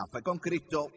Café 0.00 0.22
con 0.22 0.38
Cristo. 0.38 0.90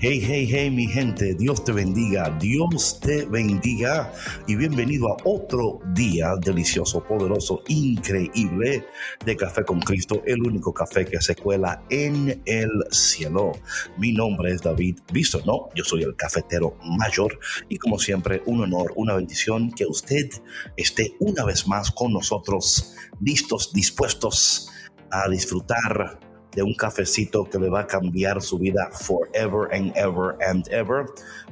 Hey, 0.00 0.20
hey, 0.20 0.48
hey, 0.50 0.68
mi 0.68 0.88
gente, 0.88 1.34
Dios 1.34 1.62
te 1.62 1.70
bendiga, 1.70 2.36
Dios 2.40 2.98
te 2.98 3.24
bendiga 3.24 4.12
y 4.48 4.56
bienvenido 4.56 5.12
a 5.12 5.16
otro 5.22 5.78
día 5.94 6.34
delicioso, 6.40 7.04
poderoso, 7.04 7.62
increíble 7.68 8.84
de 9.24 9.36
Café 9.36 9.64
con 9.64 9.78
Cristo, 9.78 10.22
el 10.26 10.42
único 10.42 10.74
café 10.74 11.04
que 11.04 11.20
se 11.20 11.36
cuela 11.36 11.84
en 11.88 12.42
el 12.46 12.68
cielo. 12.90 13.52
Mi 13.96 14.12
nombre 14.12 14.50
es 14.50 14.60
David 14.60 14.98
Visto, 15.12 15.40
no, 15.46 15.68
yo 15.76 15.84
soy 15.84 16.02
el 16.02 16.16
cafetero 16.16 16.76
mayor 16.82 17.38
y 17.68 17.78
como 17.78 18.00
siempre, 18.00 18.42
un 18.46 18.62
honor, 18.62 18.92
una 18.96 19.14
bendición 19.14 19.70
que 19.70 19.86
usted 19.86 20.30
esté 20.76 21.14
una 21.20 21.44
vez 21.44 21.68
más 21.68 21.92
con 21.92 22.12
nosotros, 22.12 22.96
listos, 23.20 23.72
dispuestos 23.72 24.68
a 25.12 25.28
disfrutar 25.28 26.25
de 26.56 26.62
un 26.62 26.74
cafecito 26.74 27.48
que 27.48 27.58
le 27.58 27.68
va 27.68 27.80
a 27.80 27.86
cambiar 27.86 28.42
su 28.42 28.58
vida 28.58 28.88
forever 28.90 29.72
and 29.72 29.92
ever 29.94 30.34
and 30.48 30.66
ever. 30.72 31.04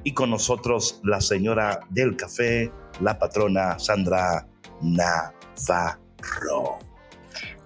Y 0.03 0.13
con 0.13 0.31
nosotros 0.31 0.99
la 1.05 1.21
señora 1.21 1.81
del 1.91 2.17
café, 2.17 2.73
la 3.01 3.17
patrona 3.19 3.79
Sandra 3.79 4.49
Navarro. 4.81 6.79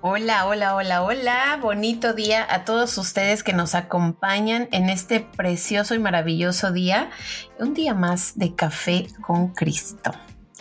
Hola, 0.00 0.47
hola, 0.47 0.75
hola, 0.75 1.03
hola. 1.03 1.59
Bonito 1.62 2.12
día 2.12 2.47
a 2.48 2.64
todos 2.64 2.98
ustedes 2.98 3.42
que 3.42 3.53
nos 3.53 3.75
acompañan 3.75 4.69
en 4.72 4.91
este 4.91 5.20
precioso 5.20 5.94
y 5.94 5.98
maravilloso 6.00 6.72
día. 6.72 7.11
Un 7.59 7.72
día 7.72 7.94
más 7.94 8.36
de 8.36 8.55
café 8.55 9.06
con 9.22 9.55
Cristo. 9.55 10.12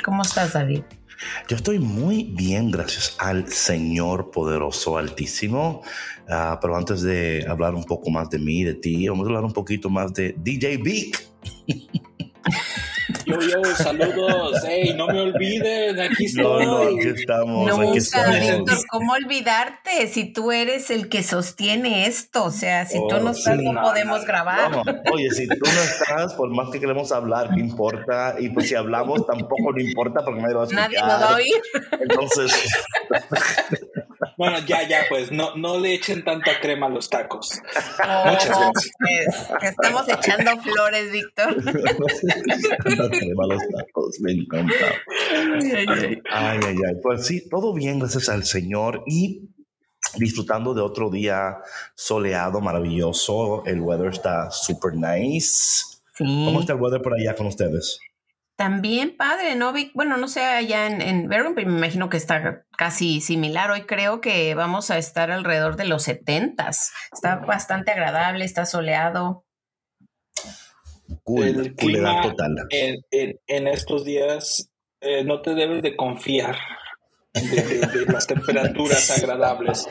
¿Cómo 0.03 0.21
estás, 0.21 0.53
David? 0.53 0.83
Yo 1.47 1.55
estoy 1.55 1.79
muy 1.79 2.23
bien, 2.23 2.71
gracias 2.71 3.15
al 3.19 3.51
Señor 3.51 4.31
poderoso, 4.31 4.97
altísimo. 4.97 5.81
Uh, 6.27 6.57
pero 6.61 6.75
antes 6.75 7.01
de 7.01 7.45
hablar 7.47 7.73
un 7.73 7.83
poco 7.83 8.09
más 8.09 8.29
de 8.29 8.39
mí, 8.39 8.63
de 8.63 8.73
ti, 8.75 9.07
vamos 9.07 9.25
a 9.25 9.29
hablar 9.29 9.43
un 9.43 9.53
poquito 9.53 9.89
más 9.89 10.13
de 10.13 10.35
DJ 10.37 10.77
Vic. 10.77 11.27
Yo, 13.27 13.41
yo, 13.41 13.75
saludos. 13.75 14.63
Hey, 14.65 14.93
no 14.95 15.07
me 15.07 15.19
olviden, 15.19 15.99
aquí 15.99 16.25
estoy. 16.25 16.65
No, 16.65 16.85
no, 16.85 16.97
aquí 16.97 17.09
estamos. 17.09 17.69
Nunca, 17.69 17.89
aquí 17.89 17.97
estamos. 17.97 18.39
Víctor, 18.39 18.77
¿cómo 18.89 19.13
olvidarte 19.13 20.07
si 20.07 20.31
tú 20.31 20.53
eres 20.53 20.89
el 20.91 21.09
que 21.09 21.23
sostiene 21.23 22.07
esto? 22.07 22.45
O 22.45 22.51
sea, 22.51 22.85
si 22.85 22.97
oh, 22.97 23.07
tú 23.07 23.19
no 23.19 23.31
estás, 23.31 23.57
sí, 23.57 23.65
no, 23.65 23.73
no 23.73 23.81
podemos 23.81 24.23
grabar. 24.25 24.71
No, 24.71 24.83
oye, 25.11 25.29
si 25.31 25.45
tú 25.45 25.65
no 25.65 25.81
estás, 25.81 26.35
por 26.35 26.49
más 26.51 26.69
que 26.69 26.79
queremos 26.79 27.11
hablar, 27.11 27.49
¿qué 27.53 27.59
importa? 27.59 28.35
Y 28.39 28.47
pues 28.49 28.69
si 28.69 28.75
hablamos, 28.75 29.27
tampoco 29.27 29.73
le 29.73 29.83
importa 29.83 30.23
porque 30.23 30.39
nadie 30.39 30.53
lo 30.53 30.59
va 30.59 30.63
a 30.63 30.67
escuchar. 30.67 30.89
Nadie 30.89 31.01
nos 31.01 31.21
va 31.21 31.29
a 31.29 31.35
oír. 31.35 31.61
Entonces. 31.99 32.51
Bueno, 34.37 34.59
ya, 34.59 34.87
ya, 34.87 35.05
pues 35.09 35.31
no, 35.31 35.55
no 35.55 35.79
le 35.79 35.95
echen 35.95 36.23
tanta 36.23 36.59
crema 36.59 36.85
a 36.85 36.89
los 36.89 37.09
tacos. 37.09 37.59
Oh, 38.07 38.29
Muchas 38.29 38.49
gracias. 38.49 38.93
Pues, 38.99 39.71
estamos 39.71 40.07
echando 40.07 40.61
flores, 40.61 41.11
Víctor. 41.11 41.55
crema 43.19 43.43
a 43.45 43.47
los 43.47 43.61
tacos, 43.69 44.19
me 44.21 44.31
encanta. 44.31 44.73
Ay 46.31 46.59
ay, 46.65 46.75
ay. 46.87 46.95
Pues 47.01 47.25
sí, 47.25 47.47
todo 47.49 47.73
bien, 47.73 47.99
gracias 47.99 48.29
al 48.29 48.43
Señor. 48.43 49.03
Y 49.07 49.49
disfrutando 50.15 50.73
de 50.73 50.81
otro 50.81 51.09
día 51.09 51.57
soleado, 51.95 52.61
maravilloso. 52.61 53.63
El 53.65 53.81
weather 53.81 54.09
está 54.09 54.51
super 54.51 54.93
nice. 54.93 55.83
Sí. 56.15 56.43
¿Cómo 56.45 56.61
está 56.61 56.73
el 56.73 56.79
weather 56.79 57.01
por 57.01 57.13
allá 57.13 57.35
con 57.35 57.47
ustedes? 57.47 57.99
También 58.55 59.15
padre, 59.15 59.55
¿no? 59.55 59.71
Bueno, 59.93 60.17
no 60.17 60.27
sé 60.27 60.41
allá 60.41 60.87
en, 60.87 61.01
en 61.01 61.29
pero 61.29 61.51
me 61.51 61.61
imagino 61.61 62.09
que 62.09 62.17
está 62.17 62.65
casi 62.75 63.21
similar. 63.21 63.69
Hoy 63.69 63.83
creo 63.83 64.19
que 64.19 64.55
vamos 64.55 64.89
a 64.89 64.97
estar 64.97 65.29
alrededor 65.29 65.75
de 65.75 65.85
los 65.85 66.03
70. 66.03 66.67
Está 66.67 67.35
bastante 67.35 67.91
agradable, 67.91 68.45
está 68.45 68.65
soleado. 68.65 69.45
Cool, 71.23 71.43
El 71.45 71.75
clima 71.75 72.21
en, 72.69 72.97
en, 73.11 73.39
en, 73.47 73.67
estos 73.67 74.03
días 74.03 74.69
eh, 75.01 75.23
no 75.23 75.41
te 75.41 75.53
debes 75.53 75.81
de 75.81 75.95
confiar 75.95 76.57
de, 77.33 77.41
de, 77.41 77.87
de, 78.05 78.11
las 78.11 78.27
temperaturas 78.27 79.11
agradables. 79.11 79.87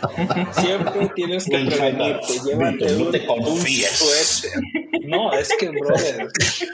Siempre 0.53 1.11
tienes 1.15 1.45
que 1.45 1.59
prevenirte. 1.59 2.41
Llévate 2.45 2.93
no 2.93 3.11
te 3.11 3.27
confíes. 3.27 4.53
un. 4.53 5.09
No, 5.09 5.33
es 5.33 5.49
que, 5.59 5.69
brother. 5.69 6.29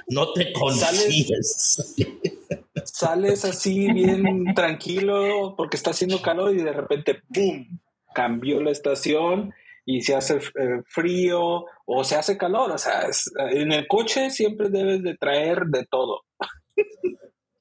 No 0.09 0.33
te 0.33 0.53
confíes. 0.53 1.77
Sales, 1.95 2.83
sales 2.85 3.45
así 3.45 3.93
bien 3.93 4.55
tranquilo 4.55 5.55
porque 5.57 5.77
está 5.77 5.91
haciendo 5.91 6.23
calor 6.23 6.55
y 6.55 6.63
de 6.63 6.73
repente, 6.73 7.21
¡pum! 7.33 7.79
Cambió 8.15 8.61
la 8.63 8.71
estación 8.71 9.55
y 9.85 10.01
se 10.03 10.15
hace 10.15 10.37
eh, 10.37 10.83
frío 10.87 11.65
o 11.87 12.05
se 12.05 12.17
hace 12.17 12.37
calor. 12.37 12.71
O 12.73 12.79
sea, 12.79 13.03
es, 13.03 13.31
en 13.51 13.73
el 13.73 13.87
coche 13.87 14.31
siempre 14.31 14.69
debes 14.69 15.03
de 15.03 15.17
traer 15.17 15.65
de 15.67 15.87
todo. 15.87 16.23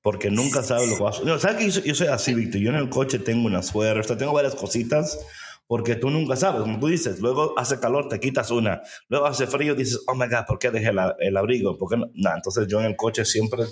Porque 0.02 0.32
nunca 0.32 0.64
sabes 0.64 0.90
lo 0.90 0.98
que 0.98 1.04
vas 1.04 1.20
a 1.20 1.24
no, 1.24 1.38
¿Sabes 1.38 1.58
que 1.58 1.70
yo, 1.70 1.82
yo, 1.82 1.96
soy 1.96 2.08
así, 2.08 2.34
Víctor? 2.34 2.59
Yo 2.59 2.70
en 2.72 2.78
el 2.78 2.90
coche 2.90 3.20
tengo 3.20 3.46
una 3.46 3.62
suerte, 3.62 4.16
tengo 4.16 4.34
varias 4.34 4.56
cositas, 4.56 5.20
porque 5.68 5.96
tú 5.96 6.09
nunca 6.09 6.36
sabes, 6.36 6.62
como 6.62 6.80
tú 6.80 6.88
dices, 6.88 7.20
luego 7.20 7.58
hace 7.58 7.80
calor, 7.80 8.09
te 8.09 8.20
quitas 8.20 8.50
una, 8.50 8.82
luego 9.09 9.28
hace 9.28 9.46
frío, 9.46 9.76
dices, 9.76 10.03
oh 10.08 10.16
my 10.16 10.26
God, 10.28 10.46
¿por 10.48 10.58
qué 10.58 10.72
dejé 10.72 10.92
la, 10.92 11.16
el 11.20 11.38
abrigo? 11.38 11.78
¿Por 11.78 11.90
qué 11.90 11.98
no? 11.98 12.08
Nah, 12.16 12.36
entonces 12.36 12.66
yo 12.68 12.80
en 12.80 12.88
el 12.88 12.96
coche 12.96 13.24
siempre 13.26 13.66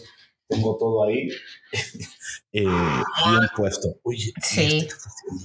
tengo 0.47 0.77
todo 0.77 1.03
ahí 1.03 1.29
eh, 2.51 2.63
bien 2.63 3.49
puesto. 3.55 3.99
Uy, 4.03 4.31
sí. 4.41 4.87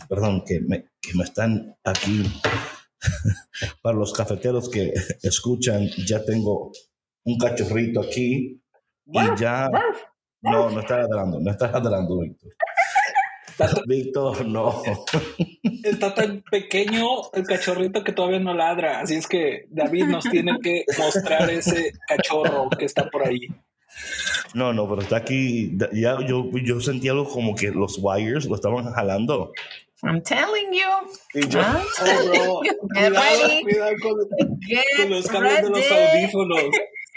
Perdón, 0.08 0.44
que 0.46 0.60
me, 0.60 0.90
que 1.00 1.14
me 1.14 1.24
están 1.24 1.76
aquí. 1.82 2.24
Para 3.82 3.96
los 3.96 4.12
cafeteros 4.12 4.68
que 4.68 4.92
escuchan, 5.22 5.88
ya 6.06 6.24
tengo 6.24 6.72
un 7.24 7.38
cachorrito 7.38 8.00
aquí 8.00 8.60
y 9.06 9.20
ya... 9.38 9.68
No, 10.42 10.68
no 10.68 10.80
estás 10.80 11.08
ladrando, 11.08 11.40
no 11.40 11.50
estás 11.50 11.72
ladrando, 11.72 12.18
Víctor. 12.18 12.50
Víctor, 13.86 14.46
no. 14.46 14.82
Está 15.82 16.14
tan 16.14 16.42
pequeño 16.42 17.06
el 17.32 17.44
cachorrito 17.44 18.02
que 18.04 18.12
todavía 18.12 18.40
no 18.40 18.54
ladra, 18.54 19.00
así 19.00 19.14
es 19.14 19.26
que 19.26 19.66
David 19.70 20.04
nos 20.06 20.24
tiene 20.24 20.58
que 20.60 20.84
mostrar 20.98 21.48
ese 21.50 21.92
cachorro 22.08 22.68
que 22.70 22.84
está 22.84 23.08
por 23.10 23.26
ahí. 23.26 23.48
No, 24.54 24.72
no, 24.72 24.88
pero 24.88 25.02
está 25.02 25.16
aquí. 25.16 25.76
Ya 25.92 26.18
yo, 26.26 26.50
yo 26.52 26.80
sentí 26.80 27.08
algo 27.08 27.28
como 27.28 27.54
que 27.54 27.70
los 27.70 27.98
wires 28.00 28.46
lo 28.46 28.54
estaban 28.54 28.92
jalando. 28.92 29.52
I'm 30.04 30.22
telling 30.22 30.72
you. 30.72 31.40
Y 31.40 31.48
yo, 31.48 31.60
¿Ah? 31.62 31.82
Oh, 32.00 32.60
bro, 32.60 32.62
cuidado, 32.94 33.60
cuidado 33.62 33.92
con, 34.02 34.14
con 34.96 35.10
los 35.10 35.26
cables 35.26 35.62
de 35.62 35.70
los 35.70 35.90
audífonos. 35.90 36.62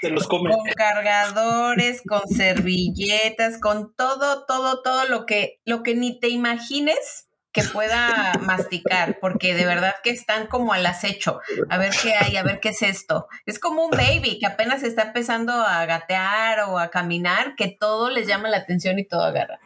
Te 0.02 0.10
los 0.10 0.28
comen. 0.28 0.54
Con 0.54 0.66
cargadores, 0.74 2.02
con 2.08 2.28
servilletas, 2.28 3.60
con 3.60 3.94
todo, 3.96 4.46
todo, 4.46 4.82
todo 4.84 5.06
lo 5.06 5.26
que, 5.26 5.60
lo 5.66 5.84
que 5.84 5.96
ni 5.96 6.20
te 6.20 6.30
imagines 6.30 7.28
que 7.52 7.64
pueda 7.64 8.34
masticar, 8.42 9.18
porque 9.20 9.56
de 9.56 9.66
verdad 9.66 9.96
que 10.04 10.12
están 10.12 10.46
como 10.46 10.74
al 10.74 10.86
acecho. 10.86 11.40
A 11.70 11.80
ver 11.80 11.92
qué 12.04 12.14
hay, 12.14 12.38
a 12.38 12.44
ver 12.44 12.60
qué 12.60 12.70
es 12.70 12.84
esto. 12.84 13.28
Es 13.48 13.58
como 13.58 13.84
un 13.86 13.90
baby 13.90 14.38
que 14.40 14.46
apenas 14.46 14.84
está 14.84 15.04
empezando 15.04 15.54
a 15.54 15.84
gatear 15.88 16.60
o 16.70 16.78
a 16.78 16.92
caminar, 16.92 17.56
que 17.56 17.68
todo 17.68 18.12
les 18.12 18.28
llama 18.28 18.50
la 18.50 18.58
atención 18.58 19.00
y 19.00 19.08
todo 19.08 19.24
agarra. 19.24 19.60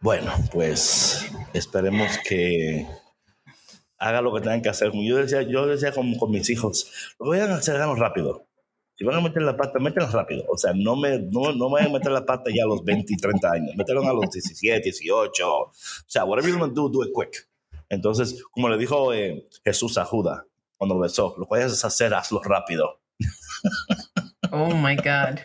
Bueno, 0.00 0.32
pues 0.52 1.30
esperemos 1.52 2.18
que 2.26 2.86
haga 3.98 4.20
lo 4.20 4.34
que 4.34 4.40
tengan 4.40 4.62
que 4.62 4.68
hacer. 4.68 4.92
Yo 4.92 5.16
decía, 5.16 5.42
yo 5.42 5.66
decía 5.66 5.92
con, 5.92 6.14
con 6.16 6.30
mis 6.30 6.48
hijos, 6.50 7.14
lo 7.18 7.26
voy 7.26 7.38
a 7.38 7.54
hacer 7.54 7.76
rápido. 7.76 8.44
Si 8.96 9.04
van 9.04 9.16
a 9.16 9.20
meter 9.20 9.42
la 9.42 9.56
pata, 9.56 9.78
métanla 9.78 10.10
rápido. 10.10 10.44
O 10.48 10.58
sea, 10.58 10.72
no 10.74 10.96
me, 10.96 11.20
no, 11.20 11.52
no 11.52 11.68
me 11.68 11.74
vayan 11.74 11.90
a 11.90 11.98
meter 11.98 12.10
la 12.10 12.26
pata 12.26 12.50
ya 12.52 12.64
a 12.64 12.66
los 12.66 12.84
20 12.84 13.12
y 13.12 13.16
30 13.16 13.50
años. 13.50 13.76
Métanlo 13.76 14.02
a 14.02 14.12
los 14.12 14.30
17, 14.30 14.80
18. 14.82 15.48
O 15.48 15.72
sea, 16.06 16.24
whatever 16.24 16.50
you're 16.50 16.58
going 16.58 16.74
to 16.74 16.74
do, 16.74 16.88
do 16.88 17.04
it 17.04 17.12
quick. 17.14 17.48
Entonces, 17.88 18.42
como 18.50 18.68
le 18.68 18.76
dijo 18.76 19.14
eh, 19.14 19.46
Jesús 19.64 19.98
a 19.98 20.04
Judas 20.04 20.42
cuando 20.76 20.96
lo 20.96 21.00
besó, 21.02 21.34
lo 21.38 21.46
puedes 21.46 21.84
hacer, 21.84 22.12
hazlo 22.12 22.42
rápido. 22.42 23.00
Oh 24.52 24.74
my 24.74 24.96
God. 24.96 25.40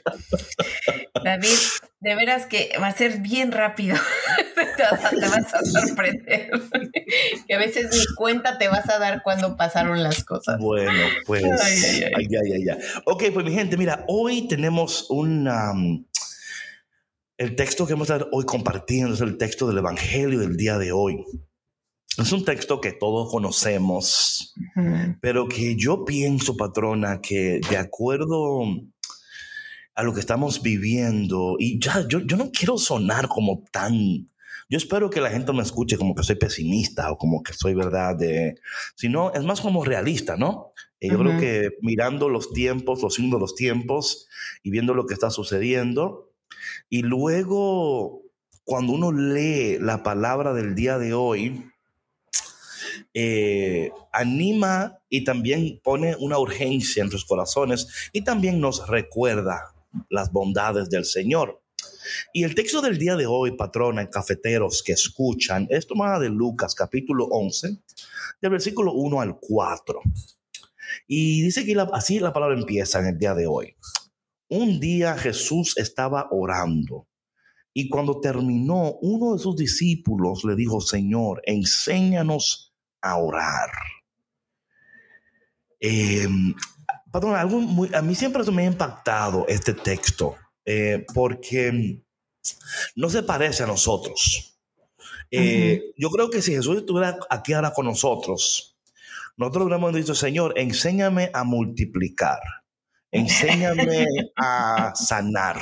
David, 1.24 1.58
de 2.00 2.16
veras 2.16 2.46
que 2.46 2.72
va 2.82 2.88
a 2.88 2.94
ser 2.94 3.20
bien 3.20 3.52
rápido. 3.52 3.96
te, 4.78 4.84
vas 4.84 5.54
a, 5.54 5.66
sorprender. 5.66 6.52
que 7.48 7.54
a 7.54 7.58
veces 7.58 7.90
ni 7.92 8.16
cuenta 8.16 8.58
te 8.58 8.68
vas 8.68 8.90
a 8.90 9.00
dar 9.00 9.24
cuando 9.24 9.56
pasaron 9.56 10.04
las 10.04 10.24
cosas. 10.24 10.60
Bueno, 10.60 10.92
pues. 11.26 11.44
Ay, 11.44 12.04
ay, 12.16 12.28
ay. 12.36 12.70
ay, 12.70 12.78
Ok, 13.06 13.24
pues 13.34 13.46
mi 13.46 13.54
gente, 13.54 13.78
mira, 13.78 14.04
hoy 14.08 14.48
tenemos 14.48 15.08
un. 15.10 16.08
el 17.38 17.56
texto 17.56 17.86
que 17.86 17.94
vamos 17.94 18.10
a 18.10 18.16
estar 18.16 18.30
hoy 18.32 18.46
compartiendo 18.46 19.14
es 19.14 19.22
el 19.22 19.38
texto 19.38 19.68
del 19.68 19.78
Evangelio 19.78 20.40
del 20.40 20.58
día 20.58 20.78
de 20.78 20.92
hoy. 20.92 21.24
Es 22.18 22.32
un 22.32 22.46
texto 22.46 22.80
que 22.80 22.92
todos 22.92 23.32
conocemos, 23.32 24.54
pero 25.20 25.48
que 25.48 25.76
yo 25.76 26.06
pienso, 26.06 26.56
patrona, 26.56 27.22
que 27.22 27.60
de 27.68 27.78
acuerdo 27.78 28.66
a 29.96 30.04
lo 30.04 30.14
que 30.14 30.20
estamos 30.20 30.62
viviendo, 30.62 31.56
y 31.60 31.80
ya, 31.80 32.06
yo, 32.08 32.20
yo 32.20 32.38
no 32.38 32.52
quiero 32.52 32.78
sonar 32.78 33.28
como 33.28 33.64
tan... 33.72 34.30
Yo 34.70 34.78
espero 34.78 35.10
que 35.10 35.22
la 35.22 35.30
gente 35.30 35.54
me 35.54 35.62
escuche 35.62 35.98
como 35.98 36.16
que 36.16 36.24
soy 36.24 36.36
pesimista 36.36 37.12
o 37.12 37.18
como 37.18 37.44
que 37.44 37.54
soy 37.54 37.76
verdad, 37.76 38.16
de, 38.16 38.56
sino 38.96 39.32
es 39.34 39.44
más 39.44 39.62
como 39.62 39.84
realista, 39.84 40.36
¿no? 40.38 40.72
Y 41.00 41.10
yo 41.10 41.20
creo 41.20 41.38
que 41.38 41.72
mirando 41.82 42.30
los 42.30 42.54
tiempos, 42.54 43.02
los 43.02 43.16
signos 43.16 43.34
de 43.34 43.40
los 43.40 43.56
tiempos 43.56 44.28
y 44.64 44.72
viendo 44.72 44.94
lo 44.94 45.06
que 45.06 45.14
está 45.14 45.30
sucediendo, 45.30 46.32
y 46.90 47.02
luego 47.02 48.22
cuando 48.64 48.94
uno 48.94 49.12
lee 49.12 49.78
la 49.80 50.02
palabra 50.02 50.54
del 50.54 50.76
día 50.76 50.98
de 50.98 51.14
hoy, 51.14 51.66
eh, 53.14 53.92
anima 54.12 55.00
y 55.10 55.24
también 55.24 55.80
pone 55.84 56.16
una 56.18 56.40
urgencia 56.40 57.04
en 57.04 57.10
tus 57.10 57.26
corazones 57.26 58.10
y 58.12 58.24
también 58.24 58.60
nos 58.60 58.88
recuerda 58.88 59.73
las 60.10 60.32
bondades 60.32 60.90
del 60.90 61.06
Señor. 61.06 61.62
Y 62.34 62.44
el 62.44 62.56
texto 62.56 62.82
del 62.82 62.98
día 62.98 63.16
de 63.16 63.26
hoy, 63.26 63.56
patrona, 63.56 64.10
cafeteros 64.10 64.84
que 64.84 64.94
escuchan, 64.94 65.68
es 65.70 65.88
tomada 65.88 66.20
de 66.20 66.30
Lucas 66.30 66.76
capítulo 66.76 67.26
11, 67.26 67.78
del 68.42 68.52
versículo 68.52 68.94
1 68.94 69.22
al 69.22 69.38
4. 69.40 70.02
Y 71.08 71.42
dice 71.42 71.66
que 71.66 71.76
así 71.94 72.20
la 72.20 72.34
palabra 72.34 72.58
empieza 72.58 73.00
en 73.00 73.08
el 73.08 73.18
día 73.18 73.34
de 73.34 73.48
hoy. 73.48 73.76
Un 74.50 74.80
día 74.80 75.18
Jesús 75.18 75.78
estaba 75.78 76.28
orando 76.32 77.08
y 77.74 77.90
cuando 77.90 78.20
terminó, 78.22 78.98
uno 79.02 79.34
de 79.34 79.40
sus 79.40 79.56
discípulos 79.56 80.44
le 80.44 80.56
dijo, 80.56 80.80
Señor, 80.80 81.42
enséñanos 81.46 82.72
a 83.02 83.18
orar. 83.18 83.72
Eh, 85.80 86.28
algo 87.14 87.62
a 87.94 88.02
mí 88.02 88.16
siempre 88.16 88.44
me 88.52 88.64
ha 88.64 88.68
impactado 88.68 89.46
este 89.48 89.74
texto, 89.74 90.36
eh, 90.66 91.06
porque 91.14 92.02
no 92.96 93.10
se 93.10 93.24
parece 93.24 93.64
a 93.64 93.68
nosotros. 93.68 94.58
Eh, 95.30 95.94
yo 95.98 96.10
creo 96.10 96.30
que 96.30 96.42
si 96.42 96.54
Jesús 96.54 96.78
estuviera 96.78 97.18
aquí 97.30 97.54
ahora 97.54 97.74
con 97.74 97.86
nosotros, 97.86 98.78
nosotros 99.38 99.66
hubiéramos 99.66 99.94
dicho, 99.96 100.14
Señor, 100.14 100.54
enséñame 100.58 101.32
a 101.34 101.44
multiplicar, 101.44 102.40
enséñame 103.14 104.08
a 104.36 104.92
sanar, 104.96 105.58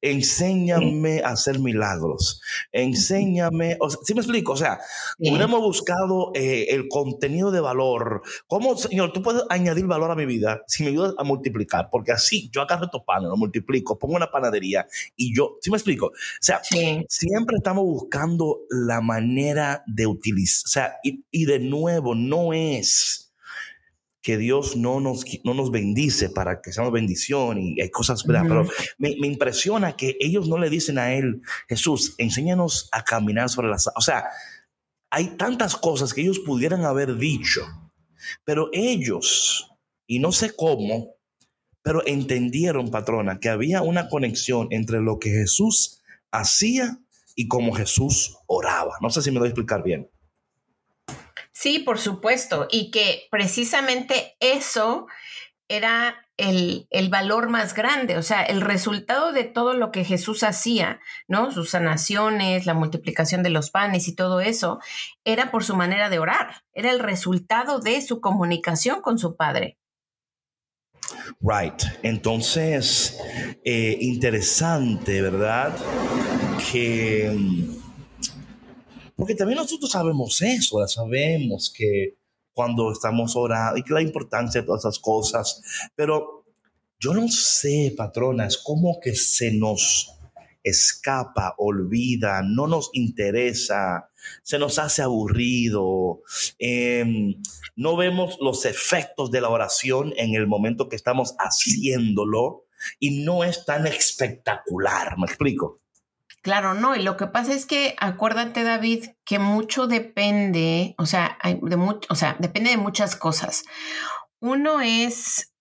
enséñame 0.00 1.20
a 1.22 1.30
hacer 1.30 1.58
milagros, 1.58 2.40
enséñame, 2.72 3.76
o 3.80 3.90
¿sí 3.90 4.14
me 4.14 4.20
explico? 4.20 4.52
O 4.52 4.56
sea, 4.56 4.78
hubiéramos 5.18 5.60
buscado 5.60 6.30
eh, 6.34 6.66
el 6.70 6.88
contenido 6.88 7.50
de 7.50 7.60
valor. 7.60 8.22
¿Cómo, 8.46 8.76
Señor, 8.76 9.12
tú 9.12 9.22
puedes 9.22 9.42
añadir 9.50 9.86
valor 9.86 10.10
a 10.10 10.14
mi 10.14 10.24
vida 10.24 10.62
si 10.66 10.84
me 10.84 10.90
ayudas 10.90 11.14
a 11.18 11.24
multiplicar? 11.24 11.88
Porque 11.90 12.12
así 12.12 12.48
yo 12.52 12.62
agarro 12.62 12.86
estos 12.86 13.02
panes, 13.02 13.28
lo 13.28 13.36
multiplico, 13.36 13.98
pongo 13.98 14.14
una 14.14 14.30
panadería 14.30 14.86
y 15.16 15.36
yo, 15.36 15.58
¿sí 15.60 15.70
me 15.70 15.76
explico? 15.76 16.06
O 16.06 16.12
sea, 16.40 16.62
siempre 16.62 17.56
estamos 17.56 17.84
buscando 17.84 18.60
la 18.70 19.00
manera 19.00 19.82
de 19.86 20.06
utilizar, 20.06 20.64
o 20.64 20.68
sea, 20.68 20.96
y, 21.02 21.24
y 21.30 21.44
de 21.46 21.58
nuevo, 21.58 22.14
no 22.14 22.52
es 22.52 23.23
que 24.24 24.38
Dios 24.38 24.74
no 24.74 25.00
nos, 25.00 25.26
no 25.44 25.52
nos 25.52 25.70
bendice 25.70 26.30
para 26.30 26.62
que 26.62 26.72
seamos 26.72 26.94
bendición 26.94 27.60
y 27.60 27.78
hay 27.82 27.90
cosas, 27.90 28.24
pero 28.24 28.66
me, 28.96 29.16
me, 29.20 29.26
impresiona 29.26 29.96
que 29.96 30.16
ellos 30.18 30.48
no 30.48 30.56
le 30.56 30.70
dicen 30.70 30.96
a 30.96 31.12
él, 31.12 31.42
Jesús, 31.68 32.14
enséñanos 32.16 32.88
a 32.90 33.04
caminar 33.04 33.50
sobre 33.50 33.68
las... 33.68 33.86
O 33.94 34.00
sea, 34.00 34.24
hay 35.10 35.36
tantas 35.36 35.76
cosas 35.76 36.14
que 36.14 36.22
ellos 36.22 36.38
pudieran 36.38 36.86
haber 36.86 37.16
dicho, 37.18 37.60
pero 38.44 38.70
ellos, 38.72 39.70
y 40.06 40.20
no 40.20 40.32
sé 40.32 40.56
cómo, 40.56 41.16
pero 41.82 42.02
entendieron, 42.06 42.90
patrona, 42.90 43.38
que 43.40 43.50
había 43.50 43.82
una 43.82 44.08
conexión 44.08 44.68
entre 44.70 45.02
lo 45.02 45.18
que 45.18 45.32
Jesús 45.32 46.02
hacía 46.32 46.98
y 47.36 47.46
cómo 47.46 47.74
Jesús 47.74 48.38
oraba. 48.46 48.94
No 49.02 49.10
sé 49.10 49.20
si 49.20 49.30
me 49.30 49.38
doy 49.38 49.48
a 49.48 49.50
explicar 49.50 49.82
bien. 49.82 50.08
Sí, 51.54 51.78
por 51.78 52.00
supuesto, 52.00 52.66
y 52.68 52.90
que 52.90 53.28
precisamente 53.30 54.36
eso 54.40 55.06
era 55.68 56.26
el, 56.36 56.88
valor 57.10 57.48
más 57.48 57.74
grande, 57.74 58.18
o 58.18 58.22
sea, 58.22 58.42
el 58.42 58.60
resultado 58.60 59.32
de 59.32 59.44
todo 59.44 59.72
lo 59.72 59.92
que 59.92 60.04
Jesús 60.04 60.42
hacía, 60.42 60.98
¿no? 61.28 61.52
Sus 61.52 61.70
sanaciones, 61.70 62.66
la 62.66 62.74
multiplicación 62.74 63.44
de 63.44 63.50
los 63.50 63.70
panes 63.70 64.08
y 64.08 64.16
todo 64.16 64.40
eso, 64.40 64.80
era 65.24 65.52
por 65.52 65.62
su 65.62 65.76
manera 65.76 66.10
de 66.10 66.18
orar, 66.18 66.64
era 66.72 66.90
el 66.90 66.98
resultado 66.98 67.78
de 67.78 68.02
su 68.02 68.20
comunicación 68.20 69.00
con 69.00 69.16
su 69.16 69.36
Padre. 69.36 69.78
Right, 71.40 71.80
entonces, 72.02 73.16
eh, 73.64 73.96
interesante, 74.00 75.22
¿verdad? 75.22 75.72
Que 76.72 77.30
porque 79.16 79.34
también 79.34 79.58
nosotros 79.58 79.90
sabemos 79.90 80.40
eso, 80.42 80.86
sabemos 80.86 81.72
que 81.76 82.16
cuando 82.52 82.92
estamos 82.92 83.36
orando 83.36 83.78
y 83.78 83.82
que 83.82 83.94
la 83.94 84.02
importancia 84.02 84.60
de 84.60 84.66
todas 84.66 84.82
esas 84.82 84.98
cosas, 84.98 85.62
pero 85.94 86.44
yo 86.98 87.12
no 87.12 87.28
sé, 87.28 87.92
patrona, 87.96 88.46
es 88.46 88.56
como 88.56 88.98
que 89.00 89.14
se 89.14 89.52
nos 89.52 90.14
escapa, 90.62 91.54
olvida, 91.58 92.42
no 92.42 92.66
nos 92.66 92.90
interesa, 92.94 94.08
se 94.42 94.58
nos 94.58 94.78
hace 94.78 95.02
aburrido, 95.02 96.22
em, 96.58 97.34
no 97.76 97.96
vemos 97.96 98.38
los 98.40 98.64
efectos 98.64 99.30
de 99.30 99.42
la 99.42 99.50
oración 99.50 100.14
en 100.16 100.34
el 100.34 100.46
momento 100.46 100.88
que 100.88 100.96
estamos 100.96 101.34
haciéndolo 101.38 102.64
y 102.98 103.22
no 103.22 103.44
es 103.44 103.66
tan 103.66 103.86
espectacular, 103.86 105.18
¿me 105.18 105.26
explico? 105.26 105.80
Claro, 106.44 106.74
no, 106.74 106.94
y 106.94 107.02
lo 107.02 107.16
que 107.16 107.26
pasa 107.26 107.54
es 107.54 107.64
que 107.64 107.96
acuérdate, 107.98 108.64
David, 108.64 109.06
que 109.24 109.38
mucho 109.38 109.86
depende, 109.86 110.94
o 110.98 111.06
sea, 111.06 111.38
de 111.42 111.76
mucho, 111.78 112.06
o 112.10 112.14
sea, 112.14 112.36
depende 112.38 112.68
de 112.68 112.76
muchas 112.76 113.16
cosas. 113.16 113.64
Uno 114.40 114.82
es 114.82 115.54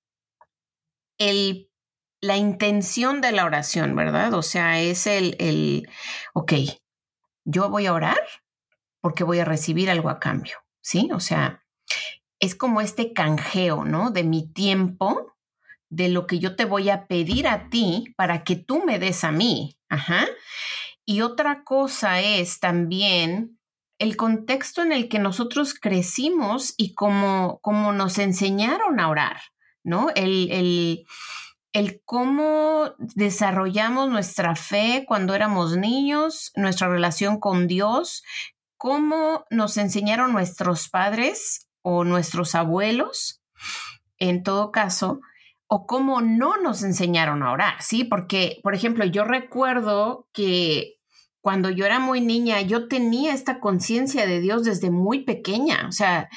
el, 1.18 1.72
la 2.20 2.36
intención 2.36 3.22
de 3.22 3.32
la 3.32 3.46
oración, 3.46 3.96
¿verdad? 3.96 4.34
O 4.34 4.42
sea, 4.42 4.82
es 4.82 5.08
el, 5.08 5.38
el, 5.40 5.90
ok, 6.34 6.52
yo 7.46 7.70
voy 7.70 7.86
a 7.86 7.94
orar 7.94 8.20
porque 9.00 9.24
voy 9.24 9.40
a 9.40 9.46
recibir 9.46 9.90
algo 9.90 10.10
a 10.10 10.20
cambio, 10.20 10.58
¿sí? 10.82 11.10
O 11.14 11.22
sea, 11.22 11.64
es 12.42 12.56
como 12.56 12.82
este 12.82 13.14
canjeo, 13.14 13.86
¿no? 13.86 14.12
De 14.12 14.26
mi 14.26 14.52
tiempo, 14.52 15.34
de 15.90 16.10
lo 16.10 16.28
que 16.28 16.40
yo 16.40 16.58
te 16.58 16.66
voy 16.66 16.90
a 16.90 17.08
pedir 17.08 17.48
a 17.48 17.70
ti 17.70 18.14
para 18.18 18.44
que 18.44 18.58
tú 18.58 18.84
me 18.84 19.00
des 19.00 19.24
a 19.24 19.32
mí. 19.32 19.78
Ajá. 19.88 20.26
Y 21.06 21.22
otra 21.22 21.64
cosa 21.64 22.22
es 22.22 22.60
también 22.60 23.60
el 24.00 24.18
contexto 24.18 24.82
en 24.82 24.92
el 24.92 25.08
que 25.10 25.20
nosotros 25.20 25.74
crecimos 25.74 26.74
y 26.78 26.94
cómo, 26.94 27.62
nos 27.94 28.18
enseñaron 28.18 29.00
a 29.00 29.10
orar, 29.10 29.42
¿no? 29.84 30.10
El, 30.16 30.52
el, 30.52 31.06
el, 31.74 32.02
cómo 32.06 32.94
desarrollamos 32.98 34.10
nuestra 34.10 34.56
fe 34.56 35.06
cuando 35.08 35.36
éramos 35.36 35.78
niños, 35.78 36.52
nuestra 36.56 36.90
relación 36.90 37.40
con 37.40 37.68
Dios, 37.68 38.24
cómo 38.78 39.46
nos 39.50 39.78
enseñaron 39.78 40.34
nuestros 40.34 40.90
padres 40.90 41.70
o 41.82 42.04
nuestros 42.04 42.56
abuelos, 42.56 43.42
en 44.18 44.44
todo 44.44 44.72
caso, 44.72 45.22
o 45.76 45.88
cómo 45.88 46.22
no 46.22 46.58
nos 46.58 46.84
enseñaron 46.84 47.42
a 47.42 47.52
orar, 47.52 47.82
¿sí? 47.82 48.04
Porque, 48.04 48.60
por 48.62 48.76
ejemplo, 48.76 49.06
yo 49.06 49.24
recuerdo 49.24 50.28
que 50.32 51.00
cuando 51.42 51.72
yo 51.72 51.88
era 51.88 51.98
muy 51.98 52.22
niña, 52.22 52.62
yo 52.62 52.88
tenía 52.88 53.34
esta 53.34 53.60
conciencia 53.60 54.28
de 54.28 54.40
Dios 54.40 54.66
desde 54.66 54.92
muy 54.92 55.24
pequeña, 55.24 55.88
o 55.88 55.92
sea, 55.92 56.30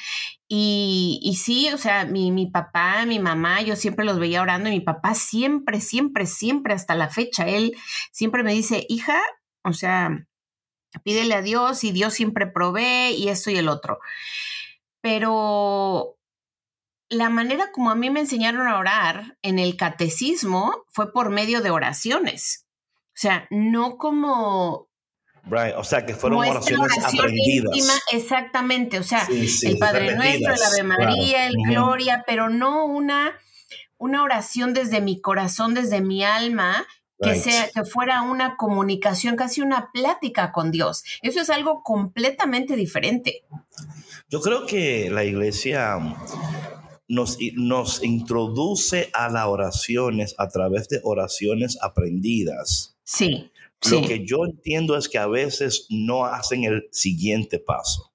y, 0.47 1.37
sí, 1.39 1.69
o 1.71 1.77
sea, 1.77 2.05
mi, 2.05 2.31
mi, 2.31 2.47
papá, 2.47 3.05
mi 3.05 3.19
mamá, 3.19 3.61
yo 3.61 3.75
siempre 3.75 4.05
los 4.05 4.17
veía 4.17 4.41
orando 4.41 4.69
y 4.69 4.71
mi 4.71 4.81
papá 4.81 5.13
siempre, 5.13 5.81
siempre, 5.81 6.25
siempre 6.25 6.73
hasta 6.73 6.95
la 6.95 7.09
fecha, 7.09 7.47
él 7.47 7.75
siempre 8.11 8.41
me 8.41 8.53
dice, 8.53 8.87
hija, 8.89 9.21
o 9.63 9.73
sea, 9.73 10.25
pídele 11.03 11.35
a 11.35 11.43
Dios 11.43 11.83
y 11.83 11.91
Dios 11.91 12.15
siempre 12.15 12.47
provee 12.47 13.13
y 13.15 13.27
esto 13.29 13.51
y 13.51 13.57
el 13.57 13.69
otro. 13.69 13.99
Pero 14.99 16.16
la 17.09 17.29
manera 17.29 17.71
como 17.71 17.89
a 17.89 17.95
mí 17.95 18.09
me 18.09 18.19
enseñaron 18.19 18.67
a 18.67 18.77
orar 18.77 19.37
en 19.41 19.59
el 19.59 19.77
catecismo 19.77 20.83
fue 20.89 21.11
por 21.13 21.29
medio 21.29 21.61
de 21.61 21.71
oraciones. 21.71 22.65
O 23.09 23.19
sea, 23.19 23.47
no 23.49 23.97
como 23.97 24.87
Right, 25.49 25.75
o 25.77 25.83
sea, 25.83 26.05
que 26.05 26.13
fueron 26.13 26.39
oraciones 26.39 26.97
aprendidas. 27.03 28.03
exactamente, 28.11 28.99
o 28.99 29.03
sea, 29.03 29.25
el 29.29 29.77
Padre 29.77 30.15
Nuestro, 30.15 30.53
el 30.53 30.61
Ave 30.61 30.83
María, 30.83 31.47
el 31.47 31.55
Gloria, 31.69 32.25
pero 32.27 32.49
no 32.49 32.85
una, 32.85 33.31
una 33.97 34.23
oración 34.23 34.73
desde 34.73 34.99
mi 34.99 35.21
corazón, 35.21 35.73
desde 35.73 36.01
mi 36.01 36.25
alma, 36.25 36.85
que, 37.19 37.35
sea, 37.35 37.69
que 37.73 37.85
fuera 37.85 38.23
una 38.23 38.57
comunicación, 38.57 39.37
casi 39.37 39.61
una 39.61 39.89
plática 39.93 40.51
con 40.51 40.71
Dios. 40.71 41.03
Eso 41.21 41.39
es 41.39 41.49
algo 41.49 41.81
completamente 41.81 42.75
diferente. 42.75 43.45
Yo 44.29 44.41
creo 44.41 44.65
que 44.65 45.09
la 45.09 45.23
iglesia 45.23 45.97
nos, 47.07 47.37
nos 47.53 48.03
introduce 48.03 49.09
a 49.13 49.29
las 49.29 49.45
oraciones 49.45 50.35
a 50.37 50.47
través 50.49 50.89
de 50.89 50.99
oraciones 51.03 51.77
aprendidas. 51.81 52.97
Sí. 53.03 53.51
Lo 53.89 54.01
que 54.01 54.25
yo 54.25 54.45
entiendo 54.45 54.97
es 54.97 55.07
que 55.07 55.17
a 55.17 55.27
veces 55.27 55.87
no 55.89 56.25
hacen 56.25 56.63
el 56.63 56.87
siguiente 56.91 57.59
paso. 57.59 58.11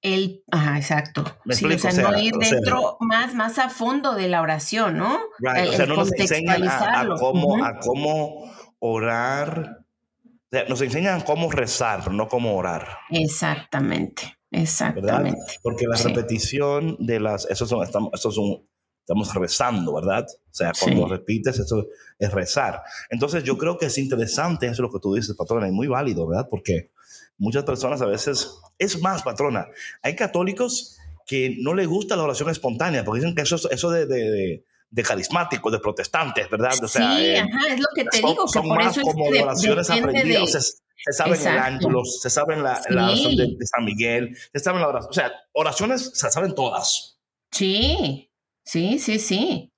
El, 0.00 0.42
ajá, 0.50 0.78
exacto. 0.78 1.24
sí, 1.50 1.64
o 1.66 1.78
sea, 1.78 1.92
no 1.92 2.18
ir 2.18 2.34
dentro 2.34 2.96
más, 3.00 3.34
más 3.34 3.58
a 3.58 3.68
fondo 3.68 4.14
de 4.14 4.28
la 4.28 4.40
oración, 4.40 4.96
¿no? 4.96 5.16
o 5.16 5.72
sea, 5.72 5.86
no 5.86 5.96
nos 5.96 6.12
enseñan 6.12 6.62
a, 6.66 7.06
cómo, 7.18 7.62
a 7.64 7.78
cómo 7.80 8.50
orar. 8.78 9.78
O 10.22 10.56
sea, 10.56 10.64
nos 10.68 10.80
enseñan 10.80 11.20
cómo 11.22 11.50
rezar, 11.50 12.00
pero 12.04 12.14
no 12.14 12.28
cómo 12.28 12.56
orar. 12.56 12.86
Exactamente, 13.10 14.38
exactamente. 14.54 15.40
Porque 15.62 15.86
la 15.86 15.96
repetición 15.96 16.96
de 16.98 17.20
las, 17.20 17.46
eso 17.50 17.66
son, 17.66 17.82
estamos, 17.82 18.10
eso 18.14 18.30
son 18.30 18.66
estamos 19.04 19.34
rezando, 19.34 19.94
¿verdad? 19.94 20.26
O 20.30 20.54
sea, 20.54 20.72
cuando 20.80 21.06
repites, 21.06 21.58
eso 21.58 21.86
es 22.18 22.32
rezar. 22.32 22.82
Entonces, 23.10 23.44
yo 23.44 23.58
creo 23.58 23.76
que 23.76 23.86
es 23.86 23.98
interesante 23.98 24.66
eso 24.66 24.80
lo 24.80 24.90
que 24.90 24.98
tú 24.98 25.14
dices, 25.14 25.36
patrona, 25.36 25.68
y 25.68 25.72
muy 25.72 25.88
válido, 25.88 26.26
¿verdad? 26.26 26.46
Porque 26.48 26.90
muchas 27.36 27.64
personas 27.64 28.00
a 28.00 28.06
veces, 28.06 28.48
es 28.78 29.00
más, 29.02 29.22
patrona, 29.22 29.66
hay 30.02 30.16
católicos 30.16 30.96
que 31.26 31.56
no 31.60 31.74
les 31.74 31.86
gusta 31.86 32.16
la 32.16 32.22
oración 32.22 32.48
espontánea, 32.48 33.04
porque 33.04 33.20
dicen 33.20 33.34
que 33.34 33.42
eso, 33.42 33.56
eso 33.70 33.90
de, 33.90 34.06
de, 34.06 34.64
de 34.90 35.02
carismáticos, 35.02 35.70
de 35.70 35.80
protestantes, 35.80 36.48
¿verdad? 36.48 36.72
O 36.82 36.88
sea, 36.88 37.16
sí, 37.16 37.24
eh, 37.26 37.40
ajá, 37.40 37.74
es 37.74 37.80
lo 37.80 37.88
que 37.94 38.04
te 38.04 38.16
digo, 38.18 38.46
que 38.46 38.52
son 38.52 38.68
por 38.68 38.78
más 38.78 38.96
eso 38.96 39.06
como 39.06 39.26
es 39.34 39.42
oraciones 39.42 39.90
aprendidas. 39.90 40.82
Se, 40.96 41.12
saben 41.12 41.40
el 41.40 41.58
ángelos, 41.58 42.20
se 42.20 42.30
saben 42.30 42.62
la, 42.62 42.80
la 42.88 43.06
oración 43.06 43.36
de, 43.36 43.56
de, 43.58 43.66
San 43.66 43.84
Miguel, 43.84 44.36
se 44.52 44.58
saben 44.58 44.80
la 44.80 44.88
oración, 44.88 45.10
o 45.10 45.12
sea, 45.12 45.32
oraciones 45.52 46.12
se 46.14 46.30
saben 46.30 46.54
todas. 46.54 47.18
Sí, 47.50 48.30
Sí, 48.64 48.98
sí, 48.98 49.18
sí. 49.18 49.72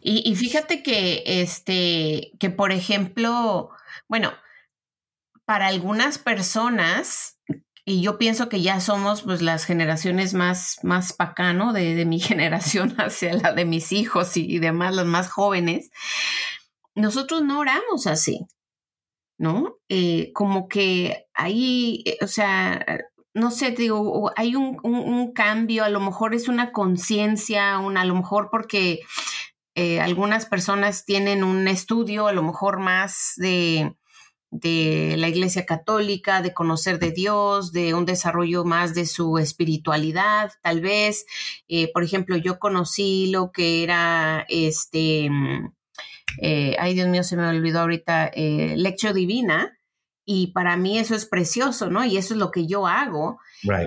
Y, 0.00 0.34
fíjate 0.36 0.82
que, 0.82 1.22
este, 1.26 2.32
que 2.38 2.50
por 2.50 2.72
ejemplo, 2.72 3.70
bueno, 4.08 4.32
para 5.44 5.66
algunas 5.68 6.18
personas, 6.18 7.38
y 7.84 8.02
yo 8.02 8.18
pienso 8.18 8.48
que 8.48 8.62
ya 8.62 8.80
somos 8.80 9.22
pues 9.22 9.42
las 9.42 9.64
generaciones 9.64 10.34
más, 10.34 10.78
más 10.82 11.14
pacano 11.14 11.72
de, 11.72 11.94
de 11.94 12.04
mi 12.04 12.20
generación 12.20 12.94
hacia 12.98 13.34
la 13.34 13.52
de 13.52 13.64
mis 13.64 13.92
hijos 13.92 14.36
y, 14.36 14.58
demás, 14.58 14.94
los 14.94 15.06
más 15.06 15.30
jóvenes, 15.30 15.90
nosotros 16.94 17.42
no 17.42 17.58
oramos 17.60 18.06
así, 18.06 18.46
¿no? 19.42 19.78
Eh, 19.88 20.30
como 20.34 20.68
que 20.68 21.26
ahí, 21.34 22.04
eh, 22.06 22.16
o 22.22 22.28
sea, 22.28 22.86
no 23.34 23.50
sé, 23.50 23.72
digo, 23.72 24.30
hay 24.36 24.54
un, 24.54 25.32
cambio, 25.34 25.82
a 25.82 25.88
lo 25.88 25.98
mejor 25.98 26.32
es 26.32 26.46
una 26.46 26.70
conciencia, 26.70 27.76
a 27.78 28.04
lo 28.04 28.14
mejor 28.14 28.50
porque 28.52 29.00
eh, 29.74 30.00
algunas 30.00 30.46
personas 30.46 31.04
tienen 31.04 31.42
un 31.42 31.66
estudio, 31.66 32.28
a 32.28 32.32
lo 32.32 32.44
mejor 32.44 32.78
más 32.78 33.32
de, 33.36 33.96
de 34.52 35.16
la 35.18 35.28
Iglesia 35.28 35.66
Católica, 35.66 36.40
de 36.40 36.54
conocer 36.54 37.00
de 37.00 37.10
Dios, 37.10 37.72
de 37.72 37.94
un 37.94 38.04
desarrollo 38.06 38.64
más 38.64 38.94
de 38.94 39.06
su 39.06 39.38
espiritualidad, 39.38 40.52
tal 40.62 40.80
vez. 40.80 41.26
Eh, 41.66 41.90
por 41.92 42.04
ejemplo, 42.04 42.36
yo 42.36 42.60
conocí 42.60 43.28
lo 43.32 43.50
que 43.50 43.82
era 43.82 44.46
este, 44.48 45.28
eh, 46.40 46.76
ay 46.78 46.94
Dios 46.94 47.08
mío, 47.08 47.22
se 47.22 47.36
me 47.36 47.48
olvidó 47.48 47.80
ahorita, 47.80 48.30
Lección 48.34 49.14
Divina, 49.14 49.78
y 50.24 50.48
para 50.48 50.76
mí 50.76 50.98
eso 50.98 51.14
es 51.14 51.26
precioso, 51.26 51.90
¿no? 51.90 52.04
Y 52.04 52.16
eso 52.16 52.34
es 52.34 52.38
lo 52.38 52.52
que 52.52 52.66
yo 52.66 52.86
hago. 52.86 53.40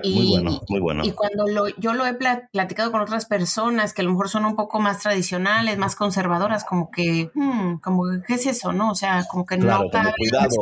y, 0.03 0.13
muy 0.13 0.29
bueno, 0.29 0.61
muy 0.67 0.79
bueno. 0.81 1.05
Y 1.05 1.11
cuando 1.11 1.47
lo, 1.47 1.67
yo 1.77 1.93
lo 1.93 2.05
he 2.05 2.13
platicado 2.13 2.91
con 2.91 3.01
otras 3.01 3.25
personas 3.25 3.93
que 3.93 4.01
a 4.01 4.05
lo 4.05 4.11
mejor 4.11 4.29
son 4.29 4.45
un 4.45 4.55
poco 4.55 4.79
más 4.79 4.99
tradicionales, 4.99 5.77
más 5.77 5.95
conservadoras, 5.95 6.65
como 6.65 6.91
que, 6.91 7.31
hmm, 7.33 7.77
como 7.77 8.03
¿qué 8.27 8.33
es 8.33 8.45
eso, 8.47 8.73
no? 8.73 8.91
O 8.91 8.95
sea, 8.95 9.23
como 9.29 9.45
que 9.45 9.57
no... 9.57 9.89
Claro, 9.89 10.11
cuidado 10.17 10.55